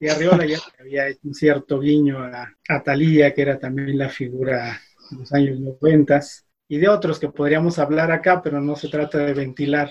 [0.00, 4.08] Y Arriola ya había hecho un cierto guiño a, a Talía, que era también la
[4.08, 8.88] figura de los años noventas y de otros que podríamos hablar acá, pero no se
[8.88, 9.90] trata de ventilar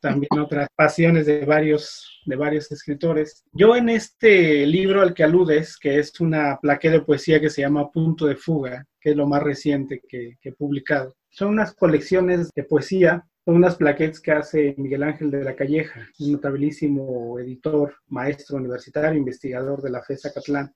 [0.00, 3.44] también otras pasiones de varios, de varios escritores.
[3.52, 7.60] Yo en este libro al que aludes, que es una plaqueta de poesía que se
[7.60, 11.74] llama Punto de Fuga, que es lo más reciente que, que he publicado, son unas
[11.74, 17.38] colecciones de poesía son unas plaquettes que hace Miguel Ángel de la Calleja, un notabilísimo
[17.38, 20.70] editor, maestro universitario, investigador de la FESA Catlán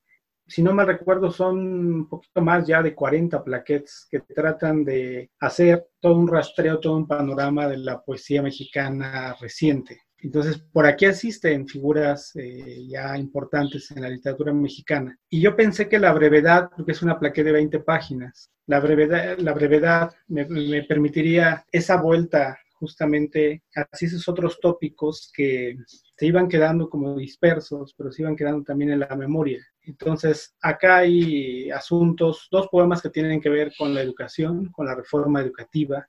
[0.53, 5.31] si no me recuerdo, son un poquito más ya de 40 plaquettes que tratan de
[5.41, 10.03] hacer todo un rastreo, todo un panorama de la poesía mexicana reciente.
[10.19, 15.19] Entonces, por aquí asisten figuras eh, ya importantes en la literatura mexicana.
[15.31, 19.39] Y yo pensé que la brevedad, porque es una plaqueta de 20 páginas, la brevedad,
[19.39, 25.77] la brevedad me, me permitiría esa vuelta justamente así esos otros tópicos que
[26.17, 29.65] se iban quedando como dispersos, pero se iban quedando también en la memoria.
[29.85, 34.95] Entonces, acá hay asuntos, dos poemas que tienen que ver con la educación, con la
[34.95, 36.09] reforma educativa,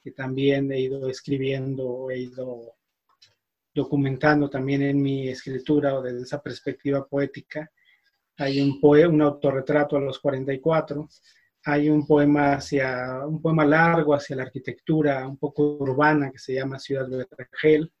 [0.00, 2.76] que también he ido escribiendo, he ido
[3.74, 7.70] documentando también en mi escritura o desde esa perspectiva poética.
[8.36, 11.08] Hay un, un autorretrato a los 44,
[11.64, 16.54] hay un poema hacia un poema largo hacia la arquitectura un poco urbana que se
[16.54, 17.92] llama Ciudad de Vergel,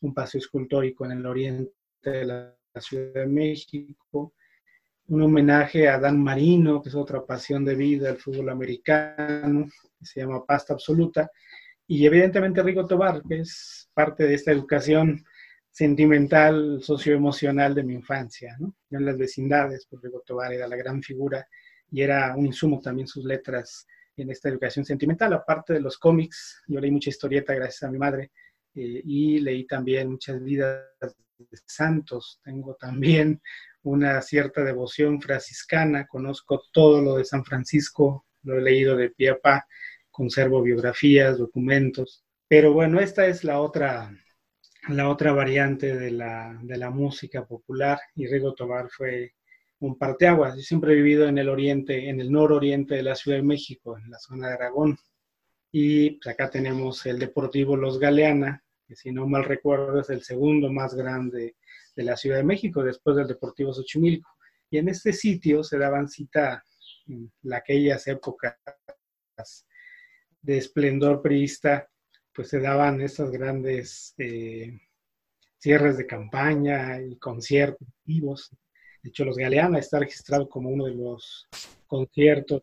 [0.00, 4.34] un paseo escultórico en el oriente de la, Ciudad de México,
[5.08, 9.68] un homenaje a Dan Marino, que es otra pasión de vida del fútbol americano,
[10.00, 11.30] se llama Pasta Absoluta,
[11.86, 15.24] y evidentemente Rigo Tobar, que es parte de esta educación
[15.70, 18.74] sentimental, socioemocional de mi infancia, ¿no?
[18.90, 21.46] en las vecindades, pues Rigo Tobar era la gran figura
[21.90, 23.86] y era un insumo también sus letras
[24.16, 27.98] en esta educación sentimental, aparte de los cómics, yo leí mucha historieta gracias a mi
[27.98, 28.30] madre
[28.74, 33.42] eh, y leí también muchas vidas de santos, tengo también
[33.84, 39.30] una cierta devoción franciscana, conozco todo lo de San Francisco, lo he leído de pie
[39.30, 39.66] a pa,
[40.10, 44.10] conservo biografías, documentos, pero bueno, esta es la otra,
[44.88, 49.34] la otra variante de la, de la música popular y Rigo Tobar fue
[49.80, 50.56] un parteaguas.
[50.56, 53.98] Yo siempre he vivido en el oriente, en el nororiente de la Ciudad de México,
[53.98, 54.98] en la zona de Aragón.
[55.72, 60.22] Y pues, acá tenemos el Deportivo Los Galeana, que si no mal recuerdo es el
[60.22, 61.56] segundo más grande
[61.94, 64.30] de la Ciudad de México, después del Deportivo Xochimilco.
[64.70, 66.64] Y en este sitio se daban cita
[67.06, 68.56] en aquellas épocas
[70.42, 71.88] de esplendor priista,
[72.34, 74.78] pues se daban estos grandes eh,
[75.58, 78.50] cierres de campaña y conciertos vivos.
[79.02, 81.48] De hecho, los Galeana está registrado como uno de los
[81.86, 82.62] conciertos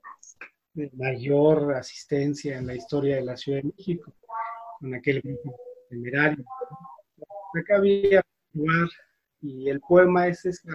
[0.74, 4.14] de mayor asistencia en la historia de la Ciudad de México,
[4.80, 5.22] con aquel
[5.90, 6.46] temerario.
[7.60, 8.22] Acá había
[8.54, 8.90] lugar
[9.42, 10.72] y el poema es esa,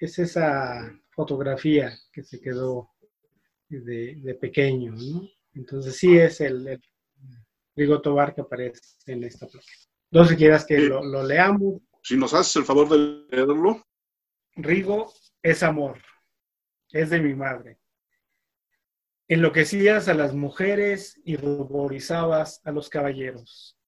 [0.00, 2.90] es esa fotografía que se quedó
[3.68, 5.28] de, pequeño, ¿no?
[5.54, 6.82] Entonces sí es el, el
[7.76, 9.66] Rigo Tobar que aparece en esta placa.
[10.10, 11.82] No sé si quieras que lo, lo leamos.
[12.02, 13.84] Si nos haces el favor de leerlo.
[14.56, 15.98] Rigo es amor,
[16.90, 17.78] es de mi madre.
[19.28, 23.79] Enloquecías a las mujeres y ruborizabas a los caballeros.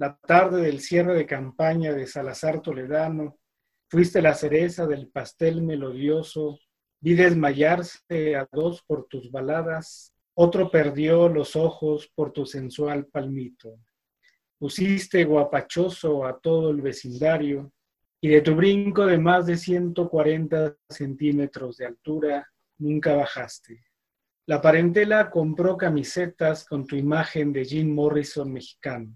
[0.00, 3.38] La tarde del cierre de campaña de Salazar Toledano,
[3.86, 6.58] fuiste la cereza del pastel melodioso,
[7.02, 13.78] vi desmayarse a dos por tus baladas, otro perdió los ojos por tu sensual palmito.
[14.58, 17.70] Pusiste guapachoso a todo el vecindario,
[18.22, 23.84] y de tu brinco de más de 140 centímetros de altura, nunca bajaste.
[24.46, 29.14] La parentela compró camisetas con tu imagen de Jim Morrison mexicano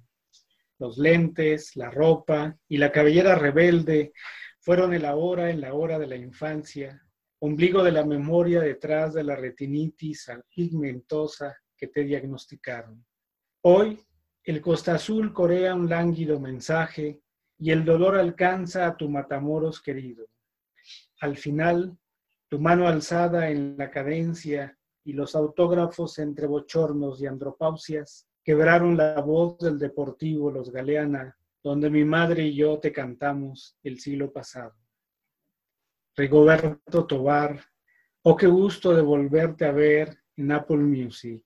[0.84, 4.12] los lentes, la ropa y la cabellera rebelde
[4.60, 7.02] fueron el ahora en la hora de la infancia,
[7.38, 13.02] ombligo de la memoria detrás de la retinitis pigmentosa que te diagnosticaron.
[13.62, 13.98] Hoy,
[14.42, 17.22] el Costa Azul corea un lánguido mensaje
[17.58, 20.26] y el dolor alcanza a tu matamoros querido.
[21.20, 21.96] Al final,
[22.50, 29.20] tu mano alzada en la cadencia y los autógrafos entre bochornos y andropausias quebraron la
[29.22, 34.74] voz del Deportivo Los Galeana, donde mi madre y yo te cantamos el siglo pasado.
[36.14, 37.64] Rigoberto Tobar,
[38.22, 41.42] oh qué gusto de volverte a ver en Apple Music,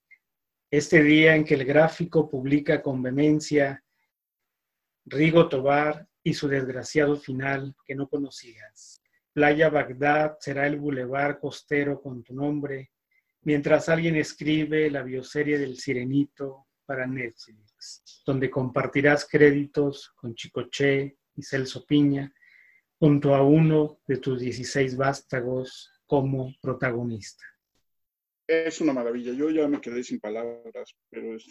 [0.70, 3.82] este día en que el gráfico publica con vehemencia
[5.06, 9.00] Rigo Tobar y su desgraciado final que no conocías.
[9.32, 12.90] Playa Bagdad será el bulevar costero con tu nombre,
[13.42, 21.42] mientras alguien escribe la bioserie del Sirenito para Netflix, donde compartirás créditos con Chicoche y
[21.42, 22.32] Celso Piña
[22.98, 27.44] junto a uno de tus 16 vástagos como protagonista.
[28.46, 29.34] Es una maravilla.
[29.34, 31.46] Yo ya me quedé sin palabras, pero es...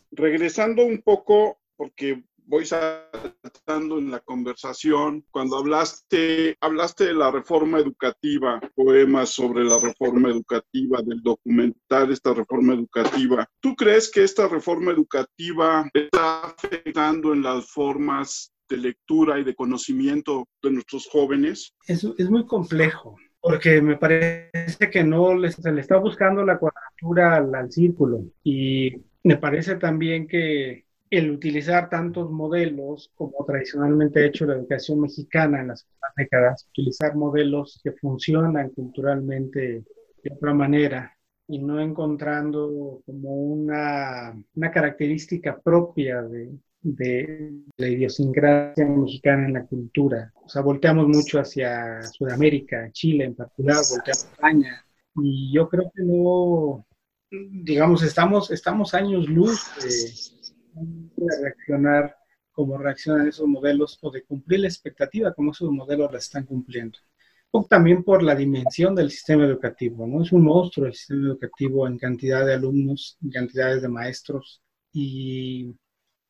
[0.09, 5.23] Regresando un poco, porque voy saltando en la conversación.
[5.31, 12.33] Cuando hablaste, hablaste de la reforma educativa, poemas sobre la reforma educativa, del documental esta
[12.33, 13.47] reforma educativa.
[13.61, 19.55] ¿Tú crees que esta reforma educativa está afectando en las formas de lectura y de
[19.55, 21.73] conocimiento de nuestros jóvenes?
[21.87, 27.37] Es, es muy complejo porque me parece que no se le está buscando la cuadratura
[27.37, 34.27] al, al, círculo y me parece también que el utilizar tantos modelos como tradicionalmente ha
[34.27, 39.83] hecho la educación mexicana en las últimas décadas, utilizar modelos que funcionan culturalmente
[40.23, 41.13] de otra manera
[41.47, 49.65] y no encontrando como una, una característica propia de, de, la idiosincrasia mexicana en la
[49.65, 50.31] cultura.
[50.45, 55.91] O sea, volteamos mucho hacia Sudamérica, Chile en particular, volteamos a España, y yo creo
[55.93, 56.85] que no,
[57.29, 60.40] digamos, estamos, estamos años luz de
[60.73, 62.15] de reaccionar
[62.51, 66.99] como reaccionan esos modelos o de cumplir la expectativa como esos modelos la están cumpliendo.
[67.51, 70.23] O también por la dimensión del sistema educativo, ¿no?
[70.23, 74.61] Es un monstruo el sistema educativo en cantidad de alumnos, en cantidades de maestros
[74.93, 75.75] y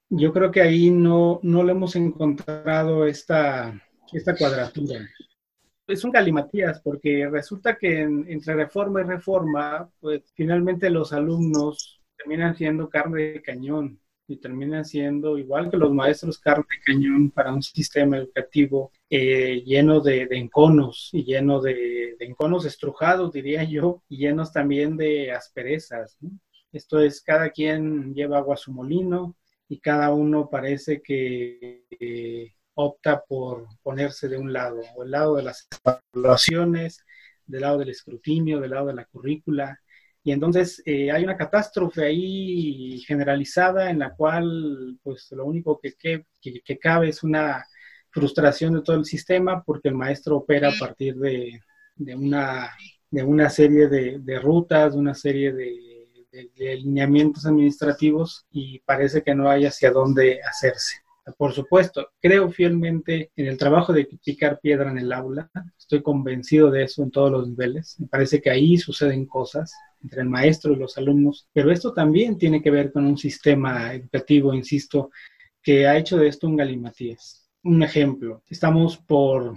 [0.10, 3.82] yo creo que ahí no, no le hemos encontrado esta,
[4.12, 5.00] esta cuadratura.
[5.88, 12.56] Es un galimatías porque resulta que entre reforma y reforma, pues finalmente los alumnos terminan
[12.56, 14.01] siendo carne de cañón
[14.32, 19.62] y terminan siendo igual que los maestros carne de cañón para un sistema educativo eh,
[19.66, 26.18] lleno de, enconos y lleno de, enconos estrujados, diría yo, y llenos también de asperezas.
[26.72, 29.36] Esto es, cada quien lleva agua a su molino
[29.68, 35.36] y cada uno parece que eh, opta por ponerse de un lado, o el lado
[35.36, 35.68] de las
[36.14, 37.06] evaluaciones,
[37.46, 39.80] del lado del escrutinio, del lado de la currícula.
[40.24, 45.94] Y entonces eh, hay una catástrofe ahí generalizada en la cual pues lo único que,
[46.42, 47.66] que, cabe es una
[48.12, 51.60] frustración de todo el sistema porque el maestro opera a partir de,
[51.96, 52.72] de, una,
[53.10, 55.92] de una serie de, de rutas, de una serie de,
[56.32, 60.98] de, alineamientos administrativos y parece que no hay hacia dónde hacerse.
[61.38, 65.50] Por supuesto, creo fielmente en el trabajo de picar piedra en el aula.
[65.78, 67.96] Estoy convencido de eso en todos los niveles.
[68.00, 72.38] Me parece que ahí suceden cosas entre el maestro y los alumnos, pero esto también
[72.38, 75.12] tiene que ver con un sistema educativo, insisto,
[75.62, 77.50] que ha hecho de esto un galimatías.
[77.64, 79.56] Un ejemplo, estamos por,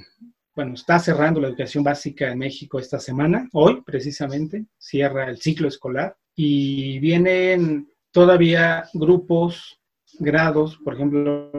[0.55, 5.69] bueno, está cerrando la educación básica en México esta semana, hoy precisamente, cierra el ciclo
[5.69, 9.81] escolar y vienen todavía grupos,
[10.19, 11.51] grados, por ejemplo,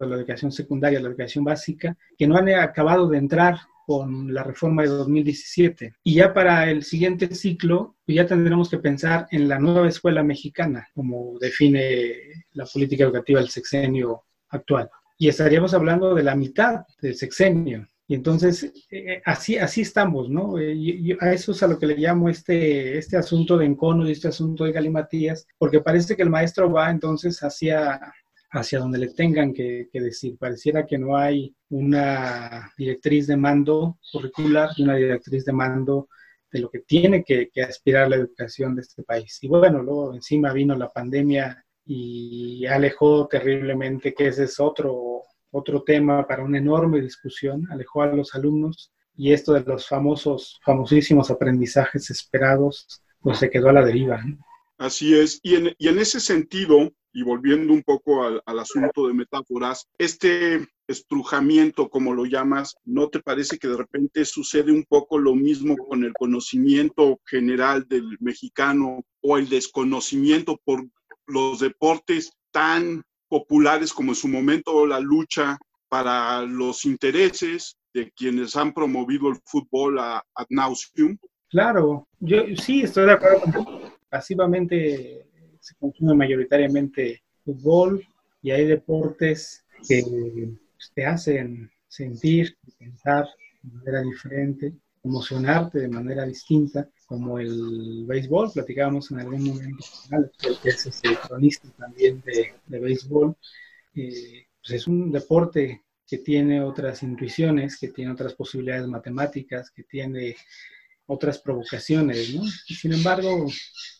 [0.00, 4.42] de la educación secundaria, la educación básica, que no han acabado de entrar con la
[4.42, 5.94] reforma de 2017.
[6.02, 10.22] Y ya para el siguiente ciclo, pues ya tendremos que pensar en la nueva escuela
[10.22, 14.90] mexicana, como define la política educativa del sexenio actual.
[15.18, 17.86] Y estaríamos hablando de la mitad del sexenio.
[18.06, 20.58] Y entonces, eh, así, así estamos, ¿no?
[20.58, 24.12] Eh, a eso es a lo que le llamo este, este asunto de encono y
[24.12, 27.98] este asunto de galimatías, porque parece que el maestro va entonces hacia,
[28.50, 30.36] hacia donde le tengan que, decir.
[30.38, 36.08] Pareciera que no hay una directriz de mando curricular y una directriz de mando
[36.52, 39.38] de lo que tiene que, que aspirar la educación de este país.
[39.42, 45.22] Y bueno, luego encima vino la pandemia y alejó terriblemente, que ese es otro
[45.54, 50.58] otro tema para una enorme discusión, alejó a los alumnos y esto de los famosos,
[50.64, 54.20] famosísimos aprendizajes esperados, pues se quedó a la deriva.
[54.78, 59.06] Así es, y en, y en, ese sentido, y volviendo un poco al, al, asunto
[59.06, 64.82] de metáforas, este estrujamiento, como lo llamas, ¿no te parece que de repente sucede un
[64.82, 70.84] poco lo mismo con el conocimiento general del mexicano o el desconocimiento por
[71.26, 73.04] los deportes tan
[73.34, 75.58] populares como en su momento la lucha
[75.88, 81.18] para los intereses de quienes han promovido el fútbol a ad nauseum.
[81.50, 83.42] Claro, yo sí estoy de acuerdo.
[84.08, 85.26] Pasivamente
[85.58, 88.06] se consume mayoritariamente fútbol
[88.40, 93.26] y hay deportes que pues, te hacen sentir, pensar
[93.62, 99.84] de manera diferente, emocionarte de manera distinta, como el béisbol, platicábamos en algún momento,
[100.62, 103.36] que es este cronista también de, béisbol,
[103.94, 109.84] eh, pues es un deporte que tiene otras intuiciones, que tiene otras posibilidades matemáticas, que
[109.84, 110.36] tiene
[111.06, 112.42] otras provocaciones, ¿no?
[112.68, 113.46] Y sin embargo,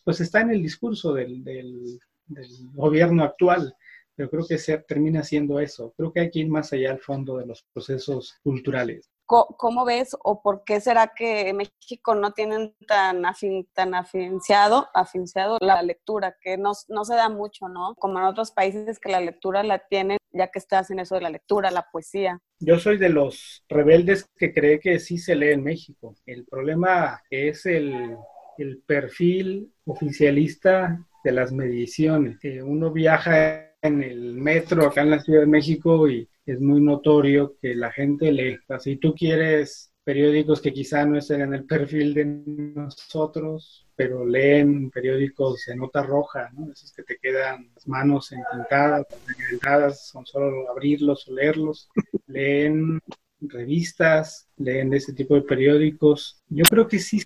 [0.03, 3.75] pues está en el discurso del, del, del gobierno actual,
[4.15, 5.93] pero creo que se termina siendo eso.
[5.97, 9.09] Creo que hay que ir más allá al fondo de los procesos culturales.
[9.25, 15.57] ¿Cómo ves o por qué será que México no tienen tan, afin, tan afinciado, afinciado
[15.61, 17.95] la lectura, que no, no, se da mucho, ¿no?
[17.95, 21.21] Como en otros países que la lectura la tienen, ya que estás en eso de
[21.21, 22.39] la lectura, la poesía.
[22.59, 26.15] Yo soy de los rebeldes que cree que sí se lee en México.
[26.25, 28.15] El problema es el,
[28.57, 32.37] el perfil oficialista de las mediciones.
[32.63, 37.55] uno viaja en el metro acá en la Ciudad de México y es muy notorio
[37.61, 38.59] que la gente lee.
[38.79, 44.91] si tú quieres periódicos que quizá no estén en el perfil de nosotros, pero leen
[44.91, 46.71] periódicos de nota roja, ¿no?
[46.71, 51.89] Esos que te quedan las manos entintadas, son solo abrirlos o leerlos.
[52.27, 52.99] Leen
[53.41, 56.43] revistas, leen ese tipo de periódicos.
[56.49, 57.23] Yo creo que sí,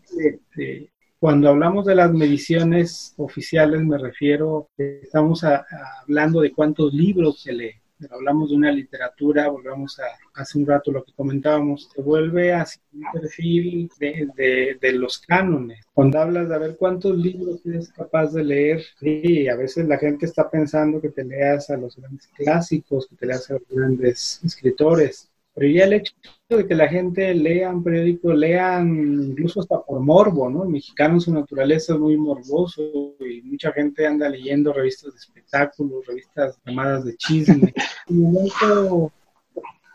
[1.20, 7.82] cuando hablamos de las mediciones oficiales, me refiero, estamos hablando de cuántos libros se lee
[8.10, 10.04] hablamos de una literatura, volvamos a
[10.41, 15.86] hace un rato lo que comentábamos, te vuelve a un perfil de, de, los cánones.
[15.93, 19.97] Cuando hablas de a ver cuántos libros eres capaz de leer, sí, a veces la
[19.97, 23.68] gente está pensando que te leas a los grandes clásicos, que te leas a los
[23.70, 26.14] grandes escritores, pero ya el hecho
[26.50, 28.88] de que la gente lea un periódico, lean
[29.30, 30.64] incluso hasta por morbo, ¿no?
[30.64, 35.20] El mexicano en su naturaleza es muy morboso y mucha gente anda leyendo revistas de
[35.20, 37.74] espectáculos, revistas llamadas de chisme.
[38.10, 39.12] En momento,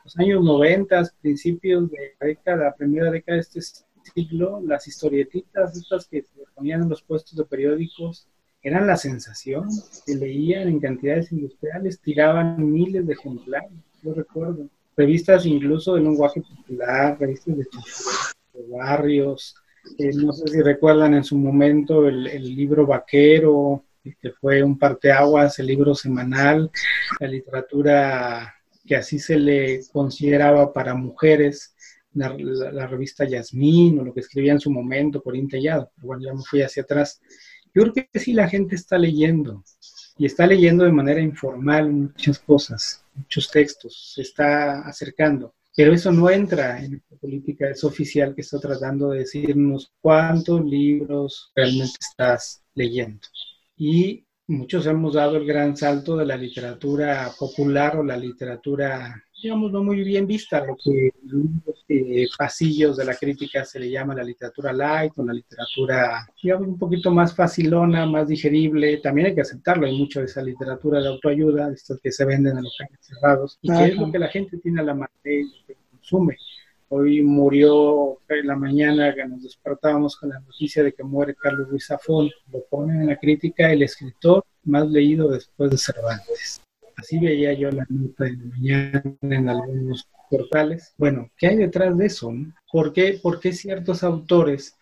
[0.04, 3.60] los años 90, principios de la década, primera década de este
[4.14, 8.28] siglo, las historietitas estas que se ponían en los puestos de periódicos
[8.62, 15.46] eran la sensación, se leían en cantidades industriales, tiraban miles de ejemplares, yo recuerdo revistas
[15.46, 17.66] incluso de lenguaje popular, revistas de,
[18.68, 19.54] barrios.
[19.98, 25.58] Eh, no sé si recuerdan en su momento el, libro vaquero, que fue un parteaguas,
[25.58, 26.70] el libro semanal,
[27.20, 28.54] la literatura
[28.86, 31.74] que así se le consideraba para mujeres,
[32.14, 35.90] la, revista Yasmín o lo que escribía en su momento por Intellado.
[35.94, 37.20] Pero bueno, ya me fui hacia atrás.
[37.74, 39.64] Yo creo que sí la gente está leyendo
[40.16, 45.54] y está leyendo de manera informal muchas cosas, muchos textos, se está acercando.
[45.76, 50.64] Pero eso no entra en esta política, es oficial que está tratando de decirnos cuántos
[50.64, 53.26] libros realmente estás leyendo.
[53.76, 59.70] Y muchos hemos dado el gran salto de la literatura popular o la literatura, digamos,
[59.70, 64.14] no muy bien vista, lo que en eh, pasillos de la crítica se le llama
[64.14, 68.96] la literatura light o la literatura, digamos, un poquito más facilona, más digerible.
[69.02, 72.56] También hay que aceptarlo, hay mucho de esa literatura de autoayuda, estas que se venden
[72.56, 75.12] en los locales cerrados, y que es lo que la gente tiene a la mano
[75.22, 75.44] que
[75.90, 76.38] consume.
[76.88, 81.68] Hoy murió en la mañana que nos despertábamos con la noticia de que muere Carlos
[81.68, 82.30] Ruiz Zafón.
[82.50, 86.63] Lo ponen en la crítica el escritor más leído después de Cervantes.
[86.96, 90.94] Así veía yo la nota de mañana en algunos portales.
[90.96, 92.32] Bueno, ¿qué hay detrás de eso?
[92.70, 94.76] ¿Por, qué, ¿Por qué ciertos autores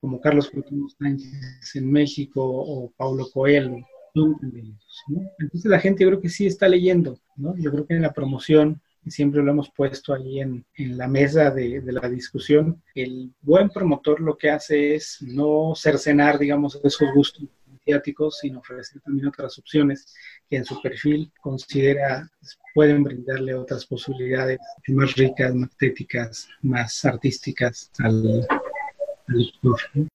[0.00, 5.04] como Carlos Coutinho Sánchez en México o Paulo Coelho son leídos?
[5.38, 7.18] Entonces la gente yo creo que sí está leyendo.
[7.36, 7.56] ¿no?
[7.58, 11.50] Yo creo que en la promoción siempre lo hemos puesto ahí en, en la mesa
[11.50, 17.08] de, de, la discusión, el buen promotor lo que hace es no cercenar, digamos, esos
[17.14, 17.44] gustos
[17.86, 20.14] mediáticos, sino ofrecer también otras opciones
[20.48, 22.28] que en su perfil considera
[22.74, 24.58] pueden brindarle otras posibilidades
[24.88, 28.46] más ricas, más estéticas, más artísticas al,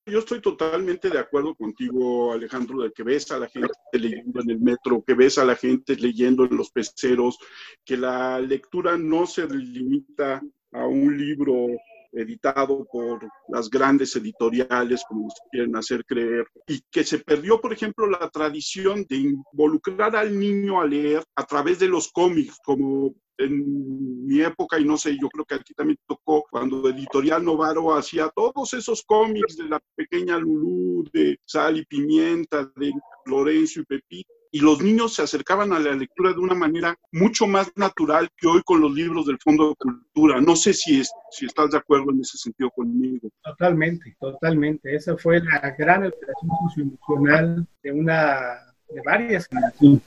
[0.05, 4.49] yo estoy totalmente de acuerdo contigo, Alejandro, de que ves a la gente leyendo en
[4.49, 7.37] el metro, que ves a la gente leyendo en los peceros,
[7.83, 10.41] que la lectura no se limita
[10.71, 11.67] a un libro
[12.11, 17.73] editado por las grandes editoriales, como nos quieren hacer creer, y que se perdió, por
[17.73, 23.15] ejemplo, la tradición de involucrar al niño a leer a través de los cómics, como
[23.37, 27.93] en mi época, y no sé, yo creo que aquí también tocó, cuando Editorial Novaro
[27.95, 32.91] hacía todos esos cómics de la pequeña Lulú, de Sal y Pimienta, de
[33.25, 37.47] Lorenzo y Pepito, y los niños se acercaban a la lectura de una manera mucho
[37.47, 40.41] más natural que hoy con los libros del Fondo de Cultura.
[40.41, 43.29] No sé si, es, si estás de acuerdo en ese sentido conmigo.
[43.43, 44.93] Totalmente, totalmente.
[44.93, 50.01] Esa fue la gran operación socioemocional de una de varias generaciones.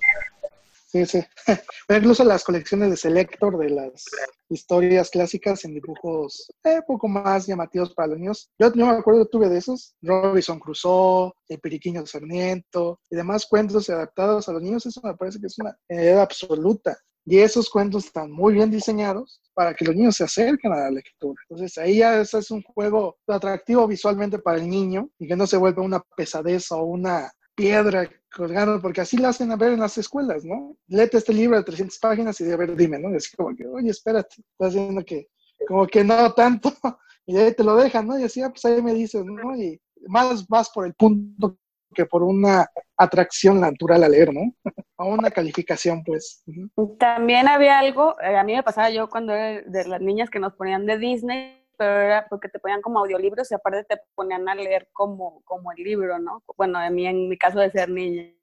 [0.94, 1.24] Sí, sí.
[1.88, 4.04] Incluso las colecciones de Selector de las
[4.48, 8.48] historias clásicas en dibujos un poco más llamativos para los niños.
[8.60, 13.90] Yo, yo me acuerdo, tuve de esos, Robinson Crusoe, El Periquiño Sarmiento y demás cuentos
[13.90, 14.86] adaptados a los niños.
[14.86, 16.96] Eso me parece que es una edad absoluta.
[17.24, 20.90] Y esos cuentos están muy bien diseñados para que los niños se acerquen a la
[20.92, 21.42] lectura.
[21.48, 25.56] Entonces ahí ya es un juego atractivo visualmente para el niño y que no se
[25.56, 29.96] vuelva una pesadez o una piedra colgando, porque así lo hacen a ver en las
[29.96, 30.76] escuelas, ¿no?
[30.88, 33.10] Léete este libro de 300 páginas y de ver, dime, ¿no?
[33.12, 35.28] Y así como que, oye, espérate, estás haciendo que,
[35.66, 36.72] como que no tanto,
[37.26, 38.18] y ahí te lo dejan, ¿no?
[38.18, 39.56] Y así, ah, pues ahí me dices, ¿no?
[39.56, 41.56] Y más vas por el punto
[41.94, 44.52] que por una atracción natural a leer, ¿no?
[44.96, 46.42] o una calificación, pues.
[46.98, 50.40] También había algo, eh, a mí me pasaba yo cuando era de las niñas que
[50.40, 54.48] nos ponían de Disney, pero era porque te ponían como audiolibros y aparte te ponían
[54.48, 56.42] a leer como, como el libro, ¿no?
[56.56, 58.34] Bueno, a mí en mi caso de ser niña,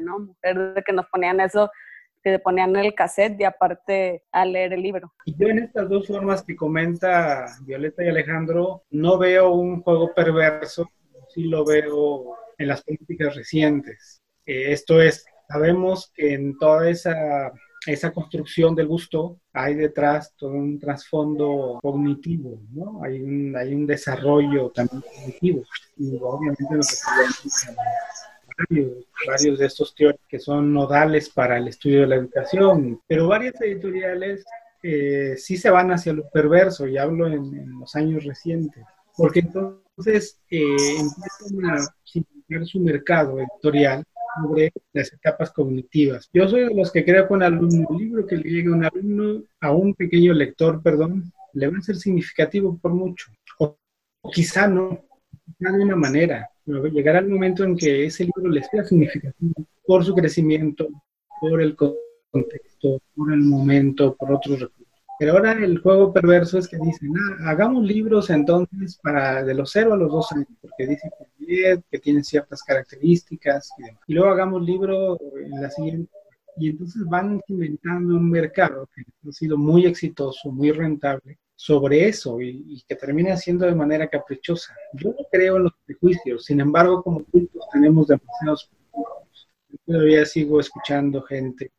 [0.00, 0.20] ¿no?
[0.20, 1.70] Mujer de que nos ponían eso,
[2.22, 5.12] que te ponían el cassette y aparte a leer el libro.
[5.24, 10.12] Y yo en estas dos formas que comenta Violeta y Alejandro, no veo un juego
[10.14, 10.90] perverso,
[11.28, 14.22] sí lo veo en las políticas recientes.
[14.44, 17.52] Eh, esto es, sabemos que en toda esa
[17.86, 23.02] esa construcción del gusto hay detrás todo un trasfondo cognitivo, ¿no?
[23.02, 25.62] Hay un, hay un desarrollo también cognitivo.
[25.96, 26.86] Y obviamente lo que
[29.26, 33.60] varios, de estos teóricos que son nodales para el estudio de la educación, pero varias
[33.60, 34.44] editoriales
[34.82, 38.84] eh, sí se van hacia lo perverso, y hablo en, los años recientes,
[39.16, 44.04] porque entonces eh, empiezan a simplificar su mercado editorial
[44.40, 46.28] sobre las etapas cognitivas.
[46.32, 48.72] Yo soy de los que creo que un alumno, un libro que le llegue a
[48.72, 53.30] un alumno, a un pequeño lector, perdón, le va a ser significativo por mucho.
[53.58, 53.76] O,
[54.32, 55.04] quizá no,
[55.44, 56.50] quizá de una manera.
[56.66, 60.88] Llegará el momento en que ese libro le sea significativo por su crecimiento,
[61.40, 64.85] por el contexto, por el momento, por otros recursos.
[65.18, 69.70] Pero ahora el juego perverso es que dicen, ah, hagamos libros entonces para de los
[69.72, 71.10] 0 a los 2 años, porque dicen
[71.90, 73.70] que, tienen ciertas características,
[74.06, 76.10] y, luego hagamos libro en la siguiente.
[76.58, 82.40] Y entonces van inventando un mercado que ha sido muy exitoso, muy rentable sobre eso
[82.40, 84.74] y, que termina siendo de manera caprichosa.
[84.92, 88.70] Yo no creo en los prejuicios, sin embargo, como cultos tenemos demasiados
[89.86, 91.70] todavía sigo escuchando gente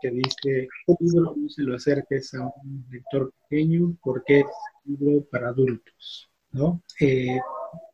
[0.00, 4.46] que dice, un libro no se lo acerques a un lector pequeño porque es
[4.84, 6.82] un libro para adultos, ¿no?
[7.00, 7.38] Eh,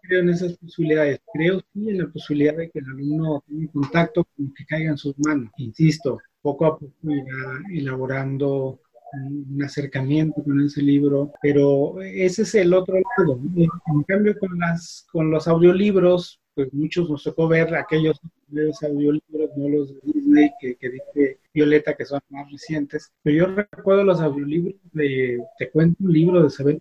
[0.02, 4.26] creo en esas posibilidades, creo sí en la posibilidad de que el alumno tenga contacto
[4.36, 5.50] con que caiga en sus manos.
[5.56, 8.80] Insisto, poco a poco irá elaborando
[9.14, 13.40] un acercamiento con ese libro, pero ese es el otro lado.
[13.56, 18.20] En cambio, con, las, con los audiolibros, pues muchos nos tocó ver aquellos
[18.82, 23.12] audiolibros, no los de Disney que, que dice Violeta, que son más recientes.
[23.22, 26.78] Pero yo recuerdo los audiolibros de Te cuento un libro de Saber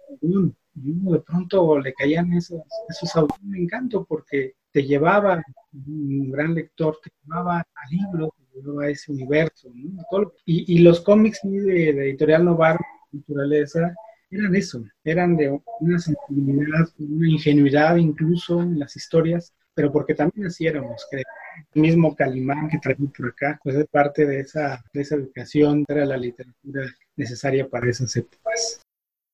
[0.76, 3.40] y de pronto le caían esos, esos audios.
[3.44, 5.44] Me encanto porque te llevaba,
[5.74, 9.72] un gran lector, te llevaba a libros, te llevaba a ese universo.
[9.74, 10.34] ¿no?
[10.46, 12.80] Y, y, los cómics de, Editorial Novar,
[13.12, 13.94] Naturaleza,
[14.32, 20.48] eran eso, eran de una sensibilidad, una ingenuidad incluso en las historias pero porque también
[20.48, 24.84] así éramos, que el mismo Calimán que traemos por acá, pues es parte de esa,
[24.94, 28.82] de esa educación, era la literatura necesaria para esas épocas.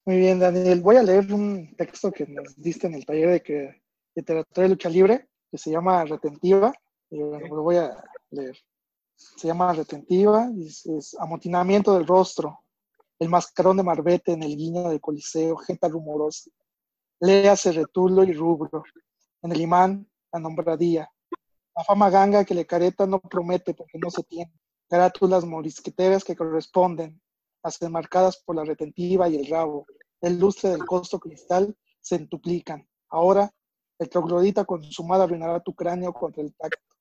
[0.06, 0.82] Muy bien, Daniel.
[0.82, 3.82] Voy a leer un texto que nos diste en el taller de que
[4.16, 6.74] literatura de lucha libre, que se llama Retentiva,
[7.10, 7.96] y bueno, lo voy a
[8.32, 8.58] leer.
[9.16, 12.60] Se llama Retentiva, y es, Amotinamiento del rostro,
[13.20, 16.50] el mascarón de Marbete en el guiño del Coliseo, gente rumorosa.
[17.20, 18.84] Léase retulo y rubro.
[19.42, 21.10] En el imán, la nombradía.
[21.76, 24.52] La fama ganga que le careta no promete porque no se tiene.
[24.90, 27.22] Carátulas morisqueteras que corresponden,
[27.64, 29.86] las enmarcadas por la retentiva y el rabo.
[30.22, 32.88] El lustre del costo cristal se entuplican.
[33.10, 33.52] Ahora,
[33.98, 36.96] el troglodita consumado arruinará tu cráneo contra el tracto.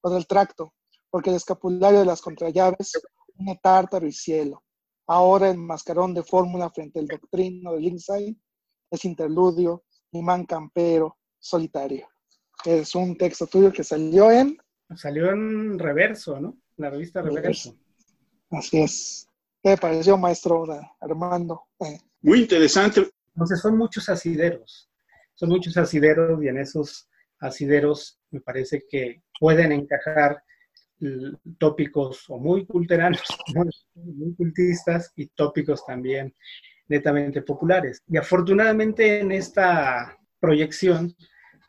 [0.00, 0.74] Contra el tracto,
[1.10, 2.92] porque el escapulario de las contrallaves
[3.38, 4.62] une tártaro y cielo.
[5.06, 8.38] Ahora el mascarón de fórmula frente al doctrino del insight
[8.90, 12.08] es interludio, imán campero, solitario
[12.64, 14.56] es un texto tuyo que salió en...
[14.94, 16.58] Salió en Reverso, ¿no?
[16.76, 17.76] La revista Reverso.
[18.50, 19.28] Así es.
[19.62, 20.64] ¿Qué le pareció, maestro
[21.00, 21.62] Armando?
[21.80, 21.98] Eh.
[22.22, 23.10] Muy interesante.
[23.34, 24.88] Entonces son muchos asideros,
[25.34, 27.08] son muchos asideros y en esos
[27.40, 30.42] asideros me parece que pueden encajar
[31.58, 33.22] tópicos o muy culteranos,
[33.94, 36.34] muy cultistas y tópicos también
[36.88, 38.02] netamente populares.
[38.08, 41.14] Y afortunadamente en esta proyección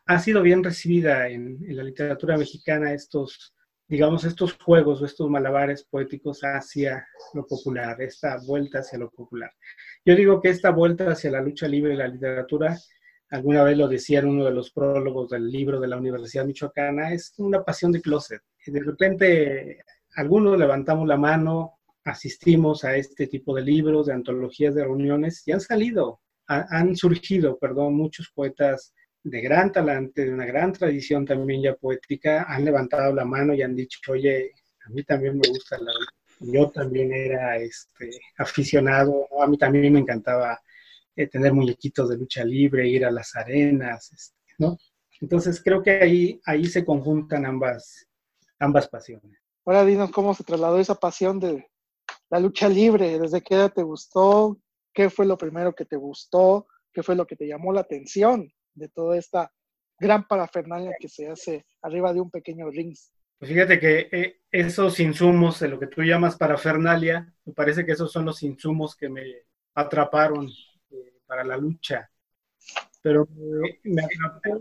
[0.08, 3.54] ha sido bien recibida en, la literatura mexicana estos,
[3.86, 9.52] digamos, estos juegos o estos malabares poéticos hacia lo popular, esta vuelta hacia lo popular.
[10.06, 12.78] Yo digo que esta vuelta hacia la lucha libre y la literatura,
[13.28, 17.12] alguna vez lo decía en uno de los prólogos del libro de la Universidad Michoacana,
[17.12, 18.40] es una pasión de closet.
[18.66, 19.84] De repente,
[20.16, 25.52] algunos levantamos la mano, asistimos a este tipo de libros, de antologías, de reuniones, y
[25.52, 31.62] han salido, han surgido, perdón, muchos poetas de gran talante, de una gran tradición también
[31.62, 34.52] ya poética, han levantado la mano y han dicho, oye,
[34.86, 35.92] a mí también me gusta la...
[36.40, 40.60] Yo también era este, aficionado, a mí también me encantaba
[41.16, 44.78] eh, tener muñequitos de lucha libre, ir a las arenas, este, ¿no?
[45.20, 48.06] Entonces creo que ahí, ahí se conjuntan ambas,
[48.60, 49.36] ambas pasiones.
[49.64, 51.66] Ahora dinos cómo se trasladó esa pasión de
[52.30, 54.60] la lucha libre, desde qué edad te gustó,
[54.94, 58.48] qué fue lo primero que te gustó, qué fue lo que te llamó la atención
[58.78, 59.52] de toda esta
[59.98, 62.94] gran parafernalia que se hace arriba de un pequeño ring.
[63.38, 67.92] Pues fíjate que eh, esos insumos de lo que tú llamas parafernalia, me parece que
[67.92, 69.22] esos son los insumos que me
[69.74, 70.48] atraparon
[70.90, 72.10] eh, para la lucha.
[73.00, 73.28] Pero
[73.84, 74.60] me, atrapó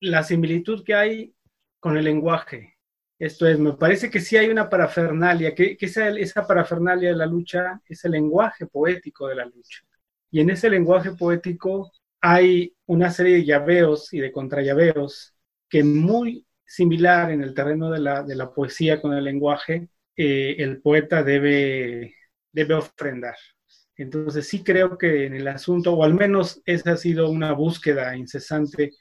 [0.00, 1.34] la similitud que hay
[1.80, 2.76] con el lenguaje.
[3.18, 7.16] Esto es, me parece que sí hay una parafernalia, que, que esa, esa parafernalia de
[7.16, 9.82] la lucha es el lenguaje poético de la lucha.
[10.30, 11.90] Y en ese lenguaje poético
[12.20, 15.34] hay una serie de llaveos y de contrallaveos
[15.68, 20.56] que muy similar en el terreno de la, de la poesía con el lenguaje, eh,
[20.58, 22.14] el poeta debe,
[22.52, 23.36] debe ofrendar.
[23.96, 28.16] Entonces sí creo que en el asunto, o al menos esa ha sido una búsqueda
[28.16, 28.92] incesante,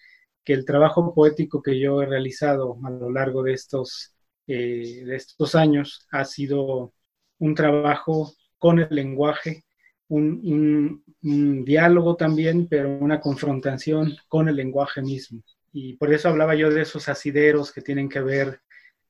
[0.43, 4.15] que el trabajo poético que yo he realizado a lo largo de estos,
[4.47, 6.93] eh, de estos años ha sido
[7.39, 9.64] un trabajo con el lenguaje
[10.09, 11.03] un,
[11.65, 15.41] diálogo también, pero una confrontación con el lenguaje mismo.
[15.73, 18.61] Y por eso hablaba yo de esos asideros que tienen que ver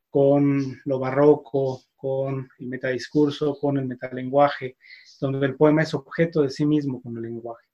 [0.10, 4.78] con lo barroco, con el metadiscurso, con el metalenguaje,
[5.20, 7.66] donde el poema es objeto de sí mismo con el lenguaje.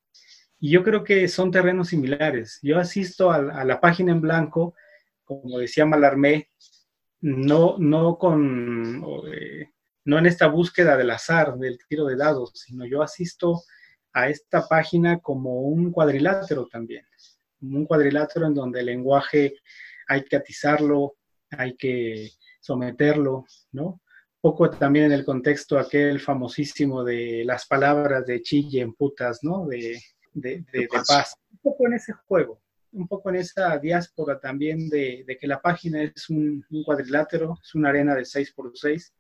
[0.59, 2.59] Y yo creo que son terrenos similares.
[2.61, 4.76] Yo asisto a, la página en blanco,
[5.24, 6.49] como decía Malarmé,
[7.22, 9.03] no, no con
[9.34, 9.69] eh,
[10.06, 13.64] no en esta búsqueda del azar, del tiro de dados, sino yo asisto
[14.14, 17.06] a esta página como un cuadrilátero también,
[17.62, 19.56] un cuadrilátero en donde el lenguaje
[20.08, 21.16] hay que atizarlo,
[21.52, 24.02] hay que someterlo, ¿no?
[24.41, 29.68] poco también en el contexto aquel famosísimo de las palabras de Chille en putas, ¿no?
[29.68, 30.02] De,
[30.34, 30.66] de,
[31.08, 31.36] paz.
[31.52, 32.60] Un poco en ese juego,
[32.91, 37.89] un poco en esa diáspora también de, que la página es un, cuadrilátero, es una
[37.89, 39.12] arena de 6x6,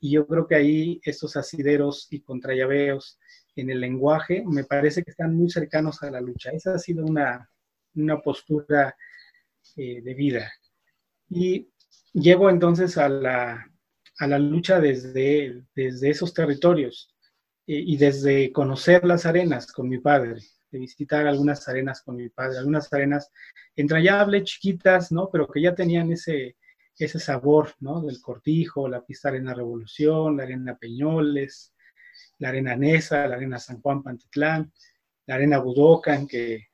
[0.00, 3.18] y yo creo que ahí estos asideros y contrallaveos
[3.54, 6.50] en el lenguaje me parece que están muy cercanos a la lucha.
[6.50, 7.50] Esa ha sido una,
[7.94, 8.94] una postura
[9.76, 10.52] eh, de vida.
[11.28, 11.68] Y
[12.12, 13.70] llego entonces a la,
[14.18, 17.14] a la lucha desde, desde esos territorios
[17.66, 20.40] eh, y desde conocer las arenas con mi padre,
[20.70, 23.30] de visitar algunas arenas con mi padre, algunas arenas
[23.74, 25.30] entrañables, chiquitas, ¿no?
[25.30, 26.56] Pero que ya tenían ese,
[27.04, 28.00] ese sabor, ¿no?
[28.00, 31.74] Del cortijo, la pista Arena Revolución, la Arena Peñoles,
[32.38, 34.72] la Arena Nesa, la Arena San Juan Pantitlán,
[35.26, 36.68] la Arena Budokan, que,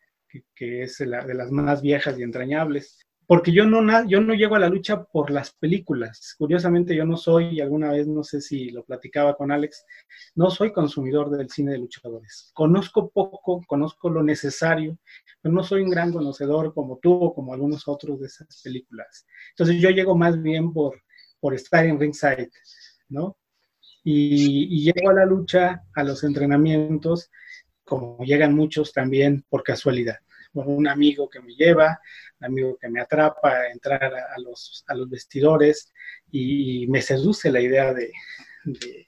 [0.55, 4.57] que, es la, de las más viejas y entrañables porque yo no, yo no llego
[4.57, 6.35] a la lucha por las películas.
[6.37, 9.87] Curiosamente, yo no soy, y alguna vez no sé si lo platicaba con Alex,
[10.35, 12.51] no soy consumidor del cine de luchadores.
[12.53, 14.99] Conozco poco, conozco lo necesario,
[15.41, 19.25] pero no soy un gran conocedor como tú o como algunos otros de esas películas.
[19.53, 21.01] Entonces yo llego más bien por,
[21.55, 22.51] estar en ringside,
[23.09, 23.39] ¿no?
[24.05, 27.31] Y llego a la lucha, a los entrenamientos,
[27.83, 30.19] como llegan muchos también por casualidad
[30.55, 32.01] un amigo que me lleva,
[32.41, 35.93] un amigo que me atrapa a entrar a, los, a los vestidores
[36.31, 38.13] y, me seduce la idea de,
[38.65, 39.07] de,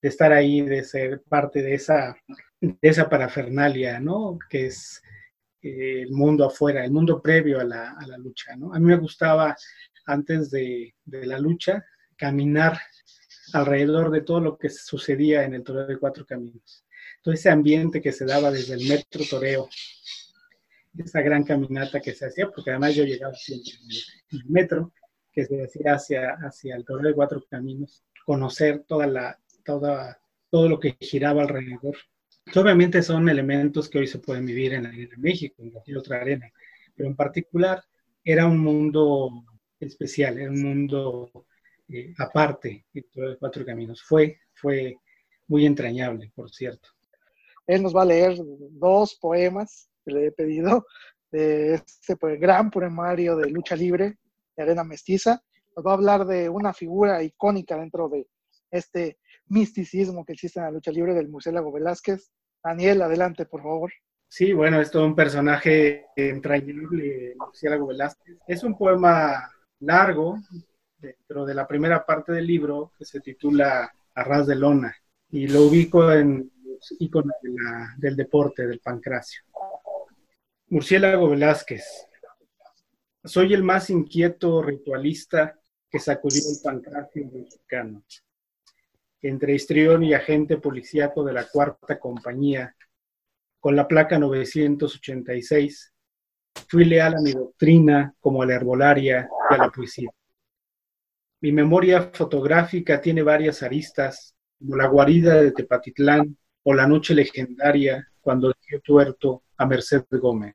[0.00, 2.16] estar ahí, de ser parte de esa,
[2.60, 4.38] de esa parafernalia, ¿no?
[4.48, 5.02] Que es
[5.62, 8.74] eh, el mundo afuera, el mundo previo a la, a la, lucha, ¿no?
[8.74, 9.56] A mí me gustaba,
[10.06, 11.84] antes de, de la lucha,
[12.16, 12.78] caminar
[13.52, 16.84] alrededor de todo lo que sucedía en el Toreo de Cuatro Caminos.
[17.22, 19.68] Todo ese ambiente que se daba desde el metro Toreo
[20.96, 23.72] esa gran caminata que se hacía, porque además yo llegaba siempre
[24.30, 24.92] en el, metro,
[25.32, 30.20] que se hacía hacia, hacia el Torre de Cuatro Caminos, conocer toda la, toda,
[30.50, 31.96] todo lo que giraba alrededor.
[32.54, 36.20] obviamente son elementos que hoy se pueden vivir en la Arena México, en cualquier otra
[36.20, 36.52] arena,
[36.94, 37.82] pero en particular
[38.24, 39.44] era un mundo
[39.80, 41.30] especial, era un mundo
[41.88, 44.02] eh, aparte, el Torre de Cuatro Caminos.
[44.02, 44.96] Fue, fue
[45.48, 46.88] muy entrañable, por cierto.
[47.66, 48.36] Él nos va a leer
[48.70, 50.86] dos poemas que le he pedido,
[51.30, 54.18] de este pues, gran poemario de lucha libre
[54.56, 55.42] de Arena Mestiza.
[55.74, 58.28] Nos va a hablar de una figura icónica dentro de
[58.70, 62.30] este misticismo que existe en la lucha libre del Murciélago Velázquez.
[62.62, 63.92] Daniel, adelante, por favor.
[64.28, 68.38] Sí, bueno, es todo un personaje entrañable, Murciélago Velázquez.
[68.46, 69.50] Es un poema
[69.80, 70.38] largo,
[70.98, 74.94] dentro de la primera parte del libro, que se titula Arras de Lona,
[75.30, 77.34] y lo ubico en los iconos
[77.98, 79.42] del deporte, del pancracio.
[80.72, 81.84] Murciélago Velázquez.
[83.22, 85.60] Soy el más inquieto ritualista
[85.90, 88.02] que sacudió el pancracio mexicano.
[89.20, 92.74] Entre histrión y agente policíaco de la cuarta compañía,
[93.60, 95.92] con la placa 986,
[96.66, 100.08] fui leal a mi doctrina como a la herbolaria y a la poesía.
[101.42, 108.08] Mi memoria fotográfica tiene varias aristas, como la guarida de Tepatitlán o la noche legendaria
[108.22, 110.54] cuando dio tuerto a Merced Gómez.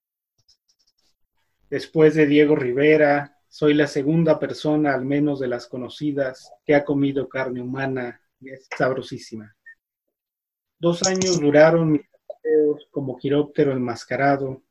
[1.69, 6.85] Después de Diego Rivera, soy la segunda persona, al menos de las conocidas, que ha
[6.85, 9.55] comido carne humana es sabrosísima.
[10.79, 14.61] Dos años duraron mis paseos como quiróptero enmascarado,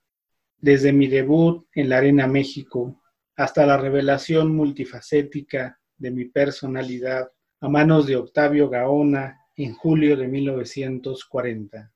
[0.58, 3.02] desde mi debut en la Arena México
[3.36, 7.30] hasta la revelación multifacética de mi personalidad
[7.60, 11.92] a manos de Octavio Gaona en julio de 1940.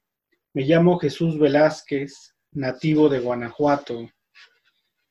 [0.53, 4.11] Me llamo Jesús Velázquez, nativo de Guanajuato,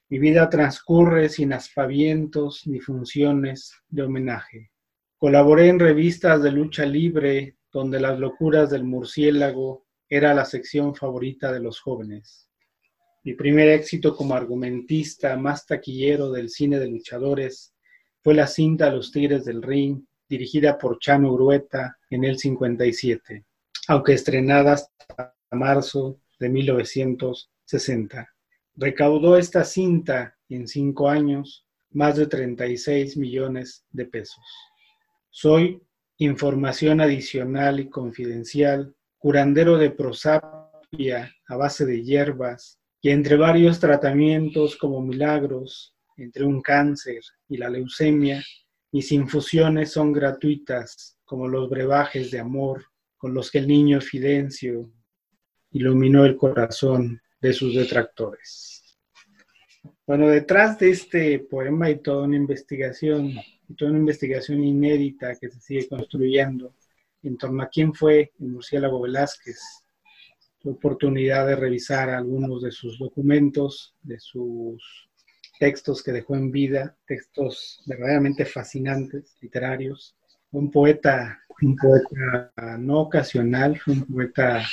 [0.09, 4.71] mi vida transcurre sin aspavientos ni funciones de homenaje.
[5.17, 11.51] Colaboré en revistas de lucha libre donde las locuras del murciélago era la sección favorita
[11.51, 12.49] de los jóvenes.
[13.23, 17.75] Mi primer éxito como argumentista más taquillero del cine de luchadores
[18.23, 23.45] fue la cinta Los Tigres del Ring, dirigida por Chano Urueta en el 57,
[23.87, 28.27] aunque estrenada hasta marzo de 1960.
[28.81, 34.41] Recaudó esta cinta en cinco años más de 36 millones de pesos.
[35.29, 35.81] Soy
[36.17, 44.77] información adicional y confidencial, curandero de prosapia a base de hierbas y entre varios tratamientos
[44.77, 47.19] como milagros, entre un cáncer
[47.49, 48.41] y la leucemia,
[48.93, 52.85] mis infusiones son gratuitas como los brebajes de amor
[53.17, 54.89] con los que el niño Fidencio
[55.71, 58.97] iluminó el corazón de sus detractores.
[60.05, 63.33] Bueno, detrás de este poema hay toda una investigación
[63.77, 66.75] toda una investigación inédita que se sigue construyendo
[67.23, 69.59] en torno a quién fue el murciélago Velázquez.
[70.63, 75.09] Oportunidad de revisar algunos de sus documentos, de sus
[75.59, 80.15] textos que dejó en vida, textos verdaderamente fascinantes, literarios.
[80.51, 84.65] Un poeta, un poeta no ocasional, un poeta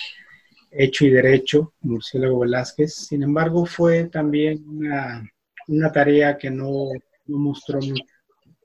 [0.71, 2.95] hecho y derecho, Murciélago Velázquez.
[2.95, 5.29] Sin embargo, fue también una,
[5.69, 6.89] una tarea que no,
[7.27, 8.05] no mostró mucho.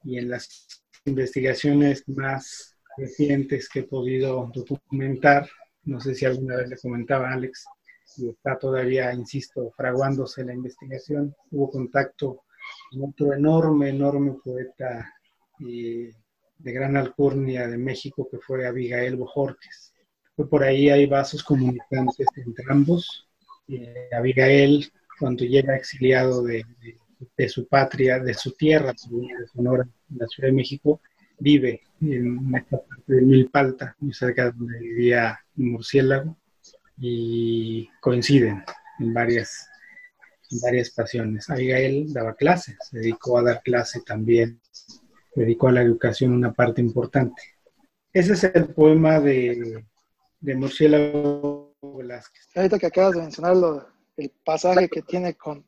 [0.03, 5.49] Y en las investigaciones más recientes que he podido documentar,
[5.83, 7.65] no sé si alguna vez le comentaba Alex,
[8.17, 12.43] y está todavía, insisto, fraguándose la investigación, hubo contacto
[12.91, 15.13] con otro enorme, enorme poeta
[15.67, 16.11] eh,
[16.57, 19.93] de gran alcurnia de México que fue Abigail Bojorques.
[20.35, 23.27] Por ahí hay vasos comunicantes entre ambos.
[23.67, 26.65] Eh, Abigail, cuando llega exiliado de,
[27.47, 31.01] su patria, de su tierra, de Sonora, en la Ciudad de México,
[31.39, 36.37] vive en esta parte de Milpalta, muy cerca de donde vivía Murciélago,
[36.97, 38.63] y coinciden
[38.99, 39.67] en varias,
[40.51, 41.49] en varias pasiones.
[41.49, 44.59] Abigail daba clases, se dedicó a dar clase también,
[45.35, 47.41] dedicó a la educación una parte importante.
[48.13, 49.85] Ese es el poema de,
[50.41, 52.49] de Murciélago Velázquez.
[52.55, 53.55] Ahorita que acabas de mencionar
[54.17, 55.65] el pasaje que tiene con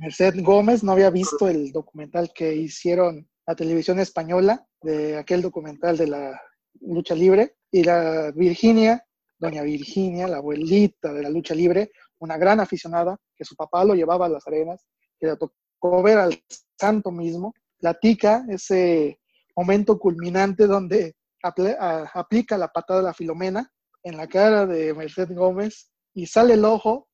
[0.00, 5.96] Merced Gómez, no había visto el documental que hicieron la televisión española, de aquel documental
[5.96, 6.40] de la
[6.80, 9.04] lucha libre, y la Virginia
[9.42, 13.94] doña Virginia, la abuelita de la lucha libre, una gran aficionada, que su papá lo
[13.94, 14.86] llevaba a las arenas,
[15.18, 16.40] que le tocó ver al
[16.78, 19.18] santo mismo, platica ese
[19.56, 23.68] momento culminante donde aplica la patada de la Filomena
[24.02, 27.08] en la cara de Mercedes Gómez y sale el ojo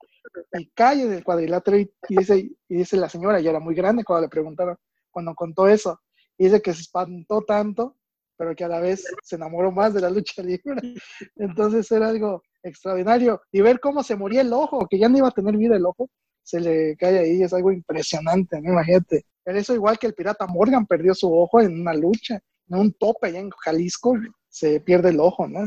[0.52, 4.26] y cae del cuadrilátero y, dice, y dice la señora, ya era muy grande cuando
[4.26, 4.76] le preguntaron,
[5.10, 6.00] cuando contó eso,
[6.36, 7.98] y dice que se espantó tanto
[8.38, 10.94] pero que a la vez se enamoró más de la lucha libre.
[11.36, 13.42] Entonces era algo extraordinario.
[13.50, 15.84] Y ver cómo se moría el ojo, que ya no iba a tener vida el
[15.84, 16.08] ojo,
[16.42, 18.72] se le cae ahí, es algo impresionante, ¿no?
[18.72, 19.26] imagínate.
[19.42, 22.92] Pero eso igual que el pirata Morgan perdió su ojo en una lucha, en un
[22.92, 24.14] tope allá en Jalisco,
[24.58, 25.64] se pierde el ojo, ¿no?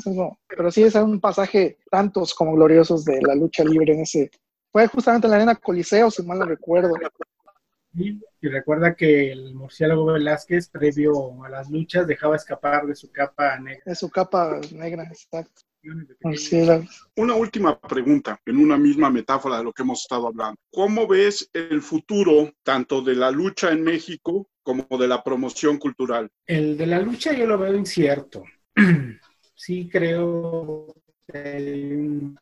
[0.47, 4.29] Pero sí es un pasaje tantos como gloriosos de la lucha libre en ese...
[4.71, 6.93] Fue justamente en la arena Coliseo, si mal no recuerdo.
[7.93, 13.59] Y, recuerda que el murciélago Velázquez, previo a las luchas, dejaba escapar de su capa
[13.59, 13.83] negra.
[13.85, 15.61] De su capa negra, exacto.
[17.15, 20.57] Una última pregunta, en una misma metáfora de lo que hemos estado hablando.
[20.71, 26.29] ¿Cómo ves el futuro tanto de la lucha en México como de la promoción cultural?
[26.45, 28.43] El de la lucha yo lo veo incierto.
[29.55, 30.93] sí creo
[31.28, 32.39] que hay un,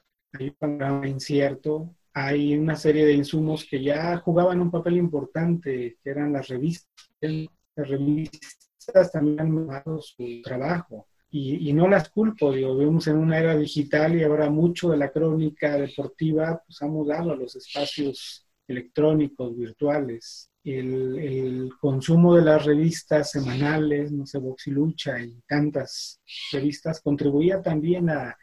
[0.58, 6.34] panorama incierto hay una serie de insumos que ya jugaban un papel importante, que eran
[6.34, 6.90] las revistas.
[7.22, 11.08] Las revistas también han dado su trabajo.
[11.32, 15.12] Y, no las culpo, digo, vivimos en una era digital y ahora mucho de la
[15.12, 20.49] crónica deportiva pues ha mudado a los espacios electrónicos, virtuales.
[20.64, 26.20] El, consumo de las revistas semanales, no sé, Boxilucha y tantas
[26.52, 28.38] revistas contribuía también a,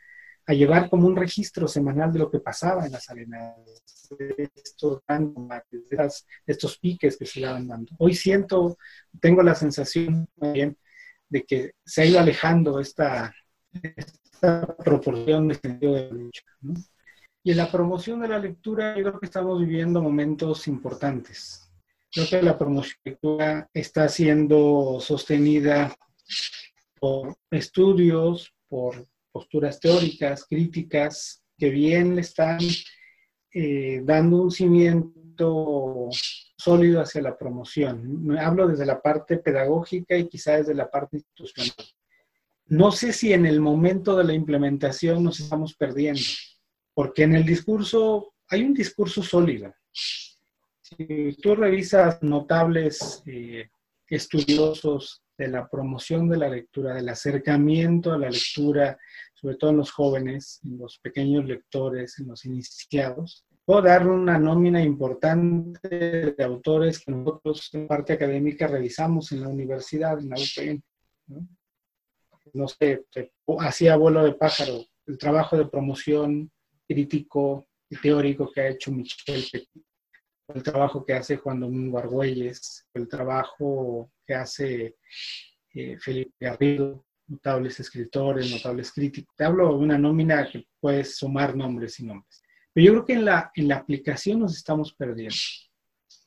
[0.48, 3.56] llevar como un registro semanal de lo que pasaba en las arenas,
[4.16, 5.02] de estos,
[6.46, 7.92] estos piques que se iban dando.
[7.98, 8.78] Hoy siento,
[9.20, 10.78] tengo la sensación también
[11.28, 13.34] de que se ha ido alejando esta,
[13.72, 16.42] esta proporción de sentido de lucha.
[17.42, 21.65] Y en la promoción de la lectura, yo creo que estamos viviendo momentos importantes.
[22.16, 22.96] Creo que la promoción
[23.74, 25.94] está siendo sostenida
[26.98, 32.58] por estudios, por posturas teóricas, críticas, que bien le están
[33.52, 36.08] eh, dando un cimiento
[36.56, 38.34] sólido hacia la promoción.
[38.38, 41.74] Hablo desde la parte pedagógica y quizá desde la parte institucional.
[42.68, 46.22] No sé si en el momento de la implementación nos estamos perdiendo,
[46.94, 49.74] porque en el discurso hay un discurso sólido.
[50.88, 53.70] Si tú revisas notables eh,
[54.08, 58.96] estudiosos de la promoción de la lectura, del acercamiento a la lectura,
[59.34, 63.44] sobre todo en los jóvenes, en los pequeños lectores, en los iniciados.
[63.64, 69.48] Puedo dar una nómina importante de autores que nosotros en parte académica revisamos en la
[69.48, 70.84] universidad, en la UPN.
[72.52, 73.04] No, sé,
[73.58, 76.48] hacía vuelo de pájaro, el trabajo de promoción
[76.86, 79.84] crítico y teórico que ha hecho Michel Petit,
[80.48, 84.96] el trabajo que hace Juan Domingo Argüelles, el trabajo que hace
[85.74, 89.34] eh, Felipe Garrido, notables escritores, notables críticos.
[89.36, 92.42] Te hablo de una nómina que puedes sumar nombres y nombres.
[92.72, 95.36] Pero yo creo que en la, en la aplicación nos estamos perdiendo.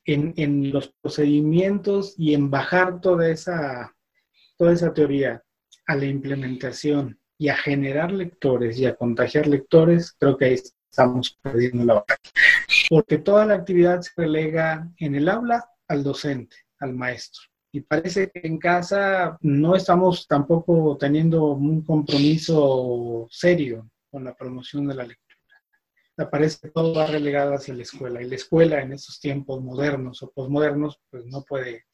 [0.06, 3.96] En, en los procedimientos y en bajar toda esa
[4.60, 5.42] toda esa teoría
[5.88, 10.54] a la implementación y a generar lectores y a contagiar lectores, creo que ahí
[10.90, 12.20] estamos perdiendo la batalla.
[12.90, 17.44] Porque toda la actividad se relega en el aula al docente, al maestro.
[17.72, 24.88] Y parece que en casa no estamos tampoco teniendo un compromiso serio con la promoción
[24.88, 25.30] de la lectura.
[26.32, 28.22] Parece que todo va relegado hacia la escuela.
[28.22, 31.86] Y la escuela en estos tiempos modernos o posmodernos, pues no puede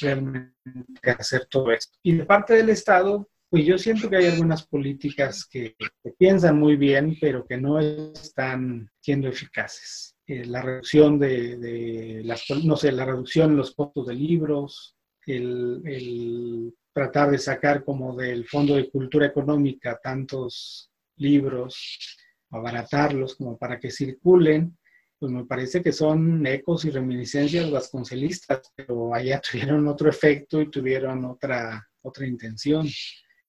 [0.00, 1.98] realmente hacer todo esto.
[2.02, 5.76] Y de parte del Estado, pues yo siento que hay algunas políticas que,
[6.18, 10.16] piensan muy bien, pero que no están siendo eficaces.
[10.26, 16.74] Eh, la reducción de, las, no sé, la reducción en los costos de libros, el,
[16.92, 22.18] tratar de sacar como del Fondo de Cultura Económica tantos libros,
[22.50, 24.76] abaratarlos como para que circulen,
[25.16, 30.72] pues me parece que son ecos y reminiscencias vasconcelistas, pero allá tuvieron otro efecto y
[30.72, 32.88] tuvieron otra, otra intención.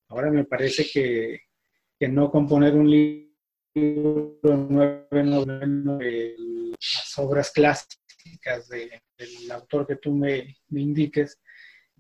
[0.10, 1.42] Ahora me parece que,
[2.08, 5.46] no componer un libro nuevo
[5.96, 11.40] de las obras clásicas del autor que tú me, indiques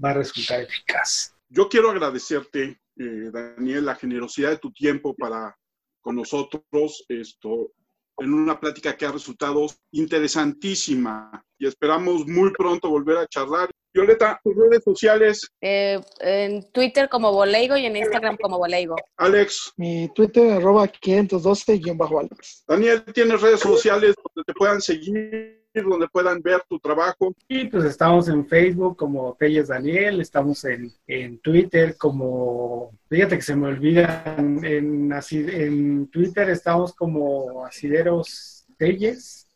[0.03, 1.35] va a resultar eficaz.
[1.49, 5.57] Yo quiero agradecerte, eh, Daniel, la generosidad de tu tiempo para
[6.01, 7.71] con nosotros esto,
[8.19, 14.39] en una plática que ha resultado interesantísima y esperamos muy pronto volver a charlar Violeta,
[14.43, 15.49] tus redes sociales.
[15.61, 18.97] Eh, en Twitter como Boleigo y en Instagram como Boleigo.
[19.15, 19.71] Alex.
[19.77, 22.65] Mi Twitter arroba 512-Alex.
[22.67, 25.63] Daniel, ¿tienes redes sociales donde te puedan seguir?
[25.83, 27.35] donde puedan ver tu trabajo.
[27.47, 33.41] Y pues estamos en Facebook como Telles Daniel, estamos en, en Twitter como, fíjate que
[33.41, 39.47] se me olvida, en, en Twitter estamos como Asideros Telles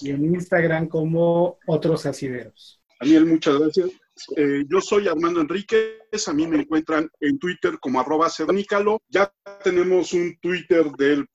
[0.00, 2.77] y en Instagram como Otros Asideros.
[3.00, 3.90] Daniel, muchas gracias.
[4.36, 9.00] Eh, yo soy Armando Enríquez, a mí me encuentran en Twitter como arroba cernícalo.
[9.08, 9.32] Ya
[9.62, 11.28] tenemos un Twitter del,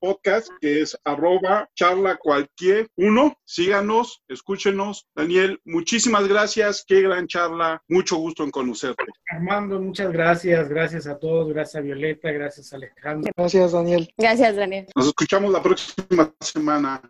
[0.00, 3.36] podcast que es arroba charla cualquier uno.
[3.44, 5.06] Síganos, escúchenos.
[5.14, 9.04] Daniel, muchísimas gracias, qué gran charla, mucho gusto en conocerte.
[9.30, 13.30] Armando, muchas gracias, gracias a todos, gracias a Violeta, gracias a Alejandro.
[13.36, 14.08] Gracias, Daniel.
[14.16, 14.86] Gracias, Daniel.
[14.94, 17.02] Nos escuchamos la próxima semana.